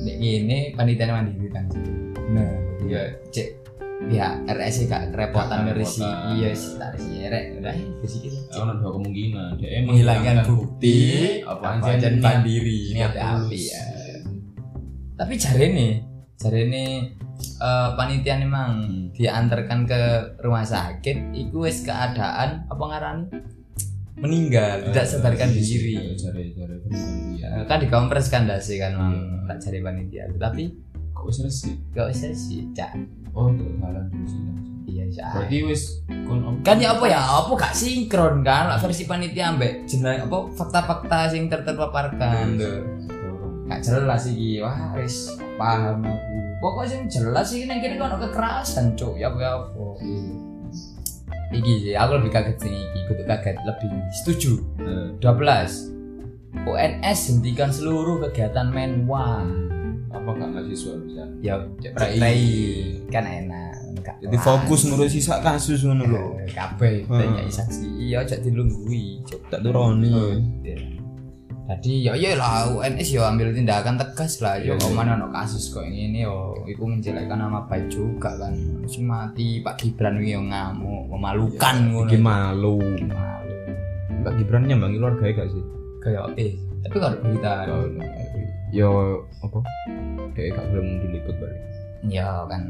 Eh. 0.00 0.04
Nek 0.08 0.16
ini 0.18 0.58
panitia 0.72 1.12
mandiri 1.12 1.48
kan. 1.52 1.64
Nah, 2.32 2.50
ya 2.88 3.02
cek 3.28 3.48
ya 4.08 4.32
RS 4.48 4.88
gak 4.88 5.12
kerepotan 5.12 5.68
ngerisi 5.68 6.00
kerepotan. 6.00 6.32
iya 6.40 6.50
sih 6.56 6.72
tak 6.80 6.96
sih 6.96 7.20
rek 7.28 7.60
udah 7.60 7.76
bersih 8.00 8.20
gitu. 8.24 8.38
Ada 8.48 8.72
dua 8.80 8.90
kemungkinan. 8.96 9.50
Dia 9.60 9.84
menghilangkan 9.84 10.36
bukti 10.48 10.98
apa 11.44 11.66
aja 11.84 12.08
mandiri 12.16 12.96
niat 12.96 13.12
api 13.12 13.60
ya 13.60 13.82
tapi 15.20 15.36
jare 15.36 15.66
nih 15.68 15.92
jare 16.40 16.64
nih 16.64 17.12
eh, 17.60 17.88
panitia 17.92 18.40
memang 18.40 18.70
Hmm. 18.80 19.12
diantarkan 19.12 19.84
ke 19.84 20.00
rumah 20.40 20.64
sakit 20.64 21.36
itu 21.36 21.60
wis 21.60 21.84
keadaan 21.84 22.64
apa 22.64 22.80
ngarani 22.88 23.28
meninggal 24.20 24.84
tidak 24.88 25.06
sadarkan 25.06 25.48
diri. 25.50 25.96
Cari 26.14 26.52
cari 26.52 26.76
Eh, 27.40 27.64
kan 27.66 27.80
dikompres 27.80 28.28
kan 28.28 28.46
dasi 28.46 28.76
kan 28.76 28.94
mang. 28.94 29.16
Iya. 29.16 29.48
tak 29.48 29.58
cari 29.64 29.78
panitia. 29.80 30.24
Tapi 30.36 30.64
Kok 31.10 31.24
wis 31.26 31.38
resik? 31.42 31.76
gak 31.90 32.08
usah 32.08 32.30
sih 32.30 32.64
cak? 32.70 32.96
Oh, 33.32 33.50
sih. 33.50 34.40
iya 34.86 35.04
cak. 35.10 35.30
Berarti 35.34 35.56
wis 35.66 35.82
kon 36.24 36.40
kan 36.62 36.78
ya 36.78 36.94
apa 36.94 37.04
ya? 37.04 37.18
Apa 37.18 37.50
gak 37.58 37.74
sinkron 37.74 38.40
kan? 38.40 38.70
Versi 38.78 39.04
panitia 39.04 39.50
ambek 39.50 39.84
jeneng 39.84 40.24
apa 40.24 40.38
fakta-fakta 40.54 41.28
sing 41.28 41.48
terterpaparkan 41.48 42.56
tuh 42.56 42.86
gak 43.66 43.80
jelas 43.82 44.22
iki. 44.28 44.60
Wah 44.60 44.94
wis 44.94 45.34
paham 45.56 46.00
aku. 46.00 46.36
Pokoknya 46.60 46.88
sing 46.88 47.02
jelas 47.10 47.46
sih 47.48 47.64
ning 47.64 47.80
kene 47.80 47.96
kan 47.96 48.16
kekerasan 48.16 48.92
cuk. 48.94 49.16
Ya 49.16 49.28
apa 49.28 49.38
ya 49.38 49.50
apa 49.58 49.84
iki 51.50 51.72
sih 51.82 51.94
aku 51.94 52.12
lebih 52.16 52.30
kaget 52.30 52.56
sing 52.58 52.72
iki 52.72 53.00
kudu 53.06 53.22
kaget 53.24 53.56
lebih 53.60 53.88
setuju 54.14 54.52
Eh, 54.78 55.08
12 55.18 55.90
UNS 56.60 57.18
hentikan 57.28 57.70
seluruh 57.70 58.18
kegiatan 58.24 58.68
menwa 58.68 59.46
apa 60.10 60.28
gak 60.32 60.48
mahasiswa 60.48 60.94
bisa? 61.00 61.22
ya 61.40 61.54
prei 61.92 62.50
kan 63.08 63.24
enak 63.24 63.70
Jadi 64.00 64.36
fokus 64.36 64.84
ngurus 64.84 65.12
sisa 65.12 65.38
kasus 65.38 65.80
ngono 65.80 66.04
lho. 66.04 66.24
Eh, 66.38 66.48
kabeh 66.50 67.04
Hmm. 67.04 67.20
tanya 67.20 67.44
saksi 67.46 67.84
iya 68.00 68.20
aja 68.20 68.36
dilunggui 68.36 69.20
Tak 69.46 69.60
turoni. 69.60 70.10
Ya. 71.70 71.72
Jadi 71.72 71.90
ya 72.02 72.12
iya 72.12 72.30
lah 72.34 72.66
UNS 72.68 73.08
ya 73.08 73.24
ambil 73.24 73.50
tindakan 73.50 73.94
tegas 73.94 74.38
lah 74.38 74.58
yo 74.58 74.68
Iya, 74.68 74.72
kok 74.76 74.84
iya. 74.84 74.92
mana 74.92 75.10
ono 75.14 75.26
kasus 75.30 75.70
kok 75.70 75.82
ini 75.82 76.20
yo 76.20 76.52
iku 76.66 76.82
menjelekkan 76.84 77.38
nama 77.38 77.62
baik 77.62 77.86
juga 77.86 78.34
kan 78.36 78.52
sing 78.84 79.06
mati 79.06 79.60
Pak 79.60 79.78
Gibran 79.78 80.18
yo 80.18 80.40
ngamuk 80.40 81.08
memalukan 81.08 81.74
ngono 81.88 82.04
Iki 82.04 82.16
malu. 82.18 82.74
malu 83.06 83.54
Mbak 84.20 84.32
Gibran 84.36 84.66
nyambangi 84.66 84.96
keluarga 84.98 85.24
gak 85.32 85.48
sih? 85.48 85.62
kayak 86.00 86.32
eh 86.34 86.52
tapi 86.80 86.96
kalau 86.96 87.16
berita 87.20 87.52
Gak 87.60 87.70
ono. 87.70 88.02
Yo 88.70 88.90
apa? 89.38 89.58
Kayak 90.32 90.48
gak 90.56 90.64
belum 90.70 90.86
diliput 91.00 91.34
balik. 91.36 91.60
ya 92.02 92.28
kan 92.46 92.62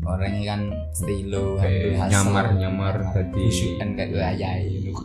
orangnya 0.00 0.42
kan 0.48 0.60
stilo 0.90 1.58
Kayak 1.58 2.00
hasil, 2.00 2.12
nyamar 2.24 2.46
nyamar 2.54 2.94
tadi. 3.12 3.44
kan 3.76 3.88
kayak 3.92 4.08
gue 4.08 4.24
ayai 4.24 4.88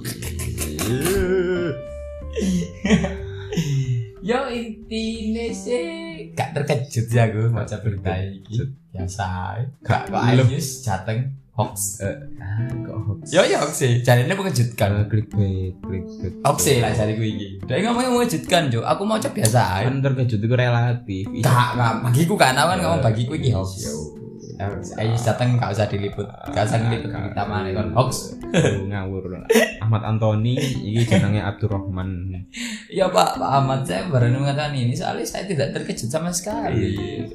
Yo 4.23 4.39
intinya 4.47 5.45
sih. 5.51 6.31
Gak 6.31 6.55
terkejut 6.55 7.07
ya 7.11 7.27
gue 7.27 7.51
baca 7.51 7.75
berita 7.79 8.11
ini. 8.15 8.39
Biasa. 8.89 9.59
Gak 9.83 10.07
kok. 10.07 10.15
Ayus 10.15 10.79
jateng? 10.81 11.27
Hoax. 11.53 12.01
Eh, 12.01 12.17
ah, 12.41 12.65
kok 12.65 12.97
hoax. 12.97 13.29
yo 13.29 13.45
yo 13.45 13.61
hoax 13.61 13.73
sih. 13.77 13.99
Jadi 13.99 14.25
ini 14.25 14.33
mengejutkan. 14.33 14.89
Karena 14.89 15.05
clickbait, 15.05 15.75
clickbait. 15.77 16.33
hoax 16.41 16.57
sih 16.63 16.79
lah 16.79 16.89
jadi 16.89 17.13
gue 17.13 17.27
ini 17.29 17.47
dari 17.61 17.83
ngomongnya 17.83 18.09
mengejutkan 18.09 18.71
jo 18.71 18.81
aku 18.81 19.05
mau 19.05 19.19
coba 19.19 19.37
biasa 19.37 19.85
Kan 19.85 20.01
terkejut 20.01 20.39
itu 20.41 20.55
relatif. 20.55 21.25
gak 21.43 21.69
gak. 21.75 21.93
Bagiku 22.07 22.33
kan 22.33 22.57
aku 22.57 22.67
kan 22.73 22.77
Ya, 22.79 22.83
ngomong 22.87 23.01
bagiku 23.03 23.31
ini 23.35 23.51
hoax. 23.51 23.85
Yo. 23.85 24.22
Ayus 24.99 25.21
jateng 25.25 25.57
gak 25.57 25.73
usah 25.73 25.87
diliput 25.89 26.27
gak 26.53 26.63
usah 26.67 26.79
diliput 26.85 27.09
berita 27.09 27.43
mana 27.47 27.69
kan 27.73 27.87
hoax 27.95 28.37
ngawur. 28.89 29.43
Ahmad 29.81 30.01
Antoni 30.05 30.55
ini 30.59 31.01
jenenge 31.03 31.41
Abdurrahman. 31.41 32.31
Iya 32.89 33.09
Pak, 33.09 33.41
Pak 33.41 33.51
Ahmad 33.51 33.81
saya 33.83 34.05
baru 34.07 34.29
mengatakan 34.37 34.77
ini 34.77 34.93
soalnya 34.93 35.25
saya 35.25 35.43
tidak 35.49 35.73
terkejut 35.73 36.09
sama 36.09 36.29
sekali. 36.29 37.25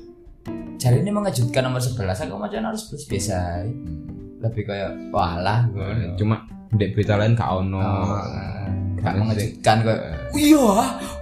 Cari 0.79 1.03
ini 1.03 1.11
mengejutkan 1.11 1.67
nomor 1.67 1.83
11 1.83 2.31
aku 2.31 2.35
macam 2.39 2.71
harus 2.71 2.87
terus 2.87 3.05
biasa. 3.11 3.67
Lebih 4.39 4.63
kayak 4.71 5.11
walah 5.11 5.67
gue. 5.75 6.15
Cuma 6.15 6.47
di 6.71 6.87
berita 6.95 7.19
lain 7.19 7.35
gak 7.35 7.51
ono. 7.51 7.81
Oh, 7.83 8.15
gak 8.15 8.69
Gak 8.99 9.15
mengejutkan 9.15 9.77
kok. 9.87 9.99
Iya, 10.35 10.67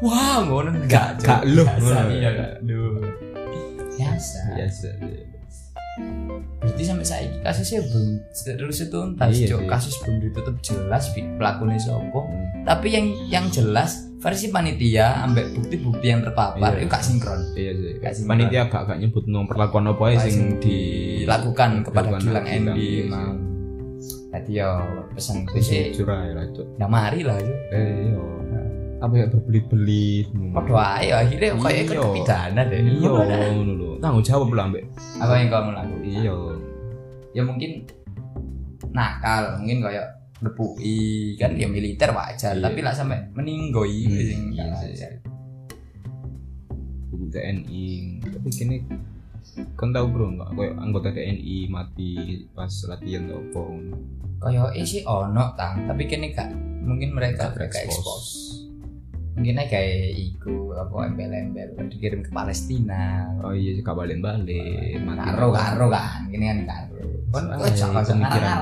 wah 0.01 0.37
ngono 0.45 0.71
enggak. 0.73 1.21
Gak 1.21 1.45
Biasa, 1.45 1.77
ngono. 1.81 2.13
Iya. 2.13 2.31
Duh. 2.65 3.01
Biasa. 3.97 4.41
Biasa. 4.57 4.89
Berarti 6.61 6.83
sampai 6.85 7.07
saya 7.07 7.25
kasusnya 7.41 7.81
belum 7.89 8.07
terus 8.45 8.79
tuntas, 8.91 9.31
Iya 9.33 9.47
sih. 9.57 9.69
Kasus 9.69 9.95
belum 10.05 10.17
ditutup 10.21 10.57
jelas 10.61 11.09
pelakunya 11.15 11.79
sopo. 11.81 12.29
Tapi 12.69 12.87
yang 12.93 13.07
yang 13.33 13.47
jelas 13.49 14.07
versi 14.21 14.51
panitia 14.51 15.23
ambek 15.23 15.55
bukti-bukti 15.55 16.07
yang 16.11 16.21
terpapar 16.25 16.77
Iya. 16.77 16.83
itu 16.83 16.91
gak 16.91 17.05
sinkron. 17.05 17.41
Iya 17.55 17.73
sih. 17.79 17.93
Gak 18.03 18.13
sih, 18.17 18.23
Panitia 18.27 18.63
gak 18.69 18.83
gak 18.91 18.99
nyebut 18.99 19.25
nomor 19.31 19.49
perlakuan 19.55 19.87
apa 19.89 20.05
ya 20.11 20.19
Apa 20.19 20.25
sing 20.27 20.35
sing 20.35 20.49
di 20.59 20.79
dilakukan 21.23 21.71
kepada 21.87 22.09
Gilang 22.19 22.47
Endi 22.49 22.85
iya 22.85 23.03
emang. 23.07 23.35
Tadi 24.27 24.53
yo 24.61 24.71
pesan 25.17 25.49
sih, 25.65 25.97
ae 25.97 26.31
lah, 26.37 26.45
Cuk. 26.53 26.67
nah 26.77 26.89
mari 26.91 27.25
lah 27.25 27.41
yo. 27.41 27.55
Eh, 27.73 28.13
yo. 28.13 28.25
Apa 28.97 29.13
ya 29.13 29.27
berbelit-belit. 29.29 30.27
Padha 30.57 31.01
ae 31.01 31.09
akhirnya 31.13 31.53
kayak 31.61 31.81
ikut 31.85 31.97
Iya. 32.01 32.09
pidana 32.17 32.61
deh. 32.65 32.79
Iya, 32.81 33.11
ngono 33.53 33.73
lho. 33.77 33.91
Tanggung 34.01 34.25
jawab 34.25 34.49
lah 34.57 34.65
mbek. 34.73 34.85
Apa 35.21 35.33
yang 35.37 35.49
kamu 35.53 35.71
lakukan? 35.77 36.01
Iya. 36.05 36.37
Ya 37.37 37.43
mungkin 37.45 37.71
nakal, 38.97 39.61
mungkin 39.61 39.85
kayak 39.85 40.07
berpui 40.37 41.37
kan 41.37 41.53
ya 41.57 41.69
militer 41.69 42.13
wajar, 42.13 42.57
Iya. 42.57 42.65
tapi 42.65 42.81
lah 42.81 42.93
sampai 42.93 43.21
meninggoy 43.33 44.09
Hmm, 44.09 44.21
sing 44.21 44.43
iya. 44.53 44.65
Buku 47.13 47.29
TNI. 47.29 47.87
Tapi 48.25 48.49
kini 48.49 48.77
kan 49.77 49.89
tahu 49.93 50.07
bro 50.13 50.27
nggak 50.37 50.51
kayak 50.53 50.75
anggota 50.77 51.09
TNI 51.13 51.69
mati 51.69 52.11
pas 52.53 52.73
latihan 52.89 53.29
atau 53.29 53.73
apa 54.37 54.73
eh 54.73 54.85
sih 54.85 55.01
ono 55.05 55.53
tang, 55.57 55.89
tapi 55.89 56.05
kini 56.05 56.33
gak 56.33 56.53
mungkin 56.85 57.17
mereka 57.17 57.49
Gak 57.49 57.57
mereka 57.57 57.81
terekspos. 57.81 58.25
Mungkin 59.37 59.61
aja 59.61 59.68
kayak 59.68 60.16
iku 60.16 60.72
apa 60.72 61.12
embel-embel 61.12 61.76
dikirim 61.93 62.24
ke 62.24 62.32
Palestina. 62.32 63.28
Oh 63.45 63.53
iya 63.53 63.76
gak 63.84 63.93
balik-balik. 63.93 64.97
karo 65.05 65.53
karo 65.53 65.87
kan 65.93 66.24
ini 66.32 66.45
kan 66.49 66.59
karo 66.64 66.97
kok 67.37 67.72
jangan 67.76 68.01
iya, 68.01 68.09
pemikiran. 68.09 68.59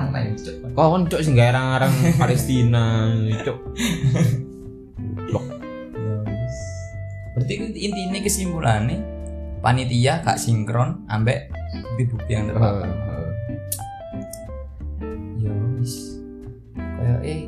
kon 0.75 1.03
cok 1.07 1.21
sing 1.23 1.35
arang-arang 1.39 1.93
Palestina, 2.21 3.13
cok. 3.45 3.59
Ya 5.95 6.17
wis. 6.27 6.59
berarti 7.35 7.53
intinya 7.77 8.19
kesimpulannya 8.23 8.99
panitia 9.63 10.23
gak 10.23 10.39
sinkron 10.39 11.03
ambek 11.09 11.51
bukti-bukti 11.73 12.31
yang 12.31 12.47
terpapar 12.51 12.91
ya 15.41 15.53
wis 15.79 16.21
kayak 16.77 17.21
eh 17.27 17.41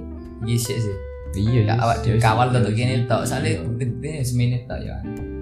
gisi 0.42 0.74
sih 0.74 0.96
Iya, 1.36 1.60
ya 1.62 1.74
awak 1.76 1.96
yes, 2.02 2.18
kawal 2.18 2.46
yes, 2.48 2.54
tentu 2.56 2.70
gini 2.72 2.94
tok 3.04 3.22
soalnya 3.22 3.60
bukti-bukti 3.62 4.08
semenit 4.22 4.62
tok 4.64 4.80
ya 4.80 4.96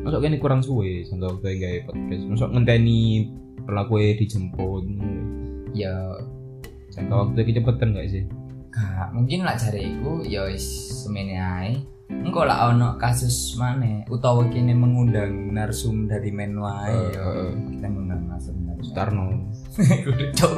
Masuk 0.05 0.21
kene 0.21 0.37
kurang 0.37 0.61
suwe 0.61 1.01
sampai 1.03 1.33
waktu 1.33 1.49
gawe 1.57 1.79
podcast. 1.89 2.23
Masuk 2.29 2.49
ngenteni 2.53 3.31
perlaku 3.63 3.95
dijemput. 4.15 4.85
ya 5.73 5.95
Jangka 6.93 7.15
waktu 7.17 7.41
kecepatan 7.43 7.97
gak 7.97 8.07
sih? 8.07 8.23
gak 8.69 9.11
mungkin 9.11 9.47
lah 9.47 9.55
cari 9.55 9.95
iku 9.95 10.23
ya 10.23 10.45
wis 10.45 10.67
semene 11.03 11.39
ae 11.39 11.79
engko 12.11 12.43
lah 12.43 12.69
ono 12.69 12.99
kasus 12.99 13.55
mana 13.55 14.03
utawa 14.07 14.51
kini 14.51 14.75
mengundang 14.75 15.51
narsum 15.51 16.05
dari 16.05 16.29
menwa 16.29 16.85
Eh, 16.87 17.15
ya 17.15 17.23
eh. 17.23 17.51
kita 17.71 17.87
ngundang 17.87 18.27
narsum 18.27 18.55
dari 18.67 18.83
cok. 20.35 20.55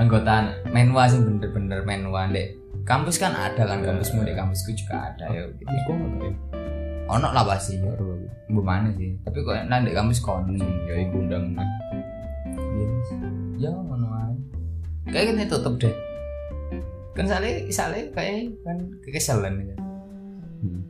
anggota 0.00 0.56
menwa 0.72 1.04
sing 1.04 1.20
bener-bener 1.22 1.84
menwa 1.84 2.26
dek 2.26 2.56
kampus 2.84 3.16
kan 3.16 3.32
ada 3.32 3.62
kan 3.64 3.80
Ya. 3.80 3.90
kampusmu 3.90 4.22
dek 4.22 4.36
kampusku 4.36 4.70
juga 4.72 5.08
ada 5.08 5.24
ya 5.28 5.42
gitu. 5.50 5.66
Kok 5.66 5.94
enggak 5.94 6.20
ya? 6.22 6.32
ono 7.04 7.28
lah 7.32 7.44
pasti 7.44 7.76
ya 7.76 7.92
mana 8.48 8.88
sih 8.96 9.12
tapi 9.20 9.40
kok 9.40 9.56
nanti 9.68 9.92
kampus 9.92 10.20
kon 10.20 10.56
ya 10.56 10.94
iku 11.00 11.20
undang. 11.20 11.52
Yes. 12.74 13.08
ya 13.56 13.68
ngono 13.70 14.08
ae 14.10 14.34
kayak 15.08 15.36
kan 15.36 15.48
tutup 15.48 15.74
deh 15.76 15.94
kan 17.12 17.24
sale 17.24 17.68
sale 17.68 18.08
kayak 18.10 18.52
kan 18.62 18.76
kekesalan 19.04 19.62
ya 19.62 19.76
Hmm. 20.64 20.80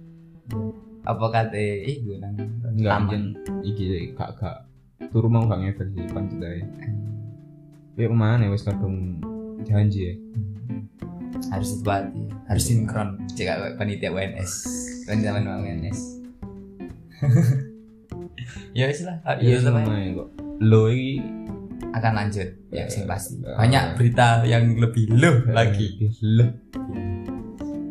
apa 1.03 1.27
kata 1.35 1.59
ih 1.59 1.99
gue 2.07 2.17
nang 2.23 2.39
taman. 2.79 3.35
iki 3.67 4.15
gak 4.15 4.39
gak 4.39 4.57
turu 5.11 5.27
mau 5.27 5.43
gak 5.45 5.67
ngever 5.67 5.87
sih 5.91 6.07
pancet 6.09 6.39
ae 6.41 6.63
ya 7.99 8.07
ke 8.07 8.15
mana 8.15 8.47
wis 8.49 8.63
kadung 8.63 9.19
janji 9.67 10.11
ya 10.11 10.15
harus 11.51 11.69
ditepati 11.79 12.23
harus 12.49 12.65
sinkron. 12.65 13.09
Jika 13.35 13.77
panitia 13.79 14.11
WNS 14.11 14.53
panitia 15.09 15.33
WNS 15.37 16.01
ya 18.77 18.85
wis 18.91 19.01
lah 19.07 19.17
iya 19.41 19.59
ya 19.59 20.11
kok. 20.15 20.29
Lo 20.63 20.89
iki 20.91 21.23
akan 21.95 22.13
lanjut. 22.15 22.49
Ya 22.75 22.91
sing 22.91 23.07
pasti. 23.07 23.39
Eh, 23.39 23.55
banyak 23.55 23.95
berita 23.95 24.43
yang 24.47 24.75
lebih 24.79 25.11
loh 25.15 25.47
lagi. 25.51 26.11
lo 26.23 26.47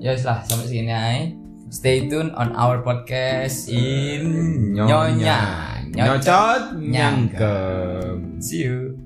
ya 0.04 0.16
wis 0.16 0.28
lah 0.28 0.44
sampai 0.44 0.68
sini 0.68 0.92
aja. 0.92 1.32
Stay 1.74 2.06
tune 2.06 2.30
on 2.38 2.54
our 2.54 2.86
podcast 2.86 3.66
in 3.66 4.78
Nyonya. 4.78 5.74
Nyocot 5.94 6.78
nyangkem 6.78 8.42
see 8.42 8.66
you 8.66 9.03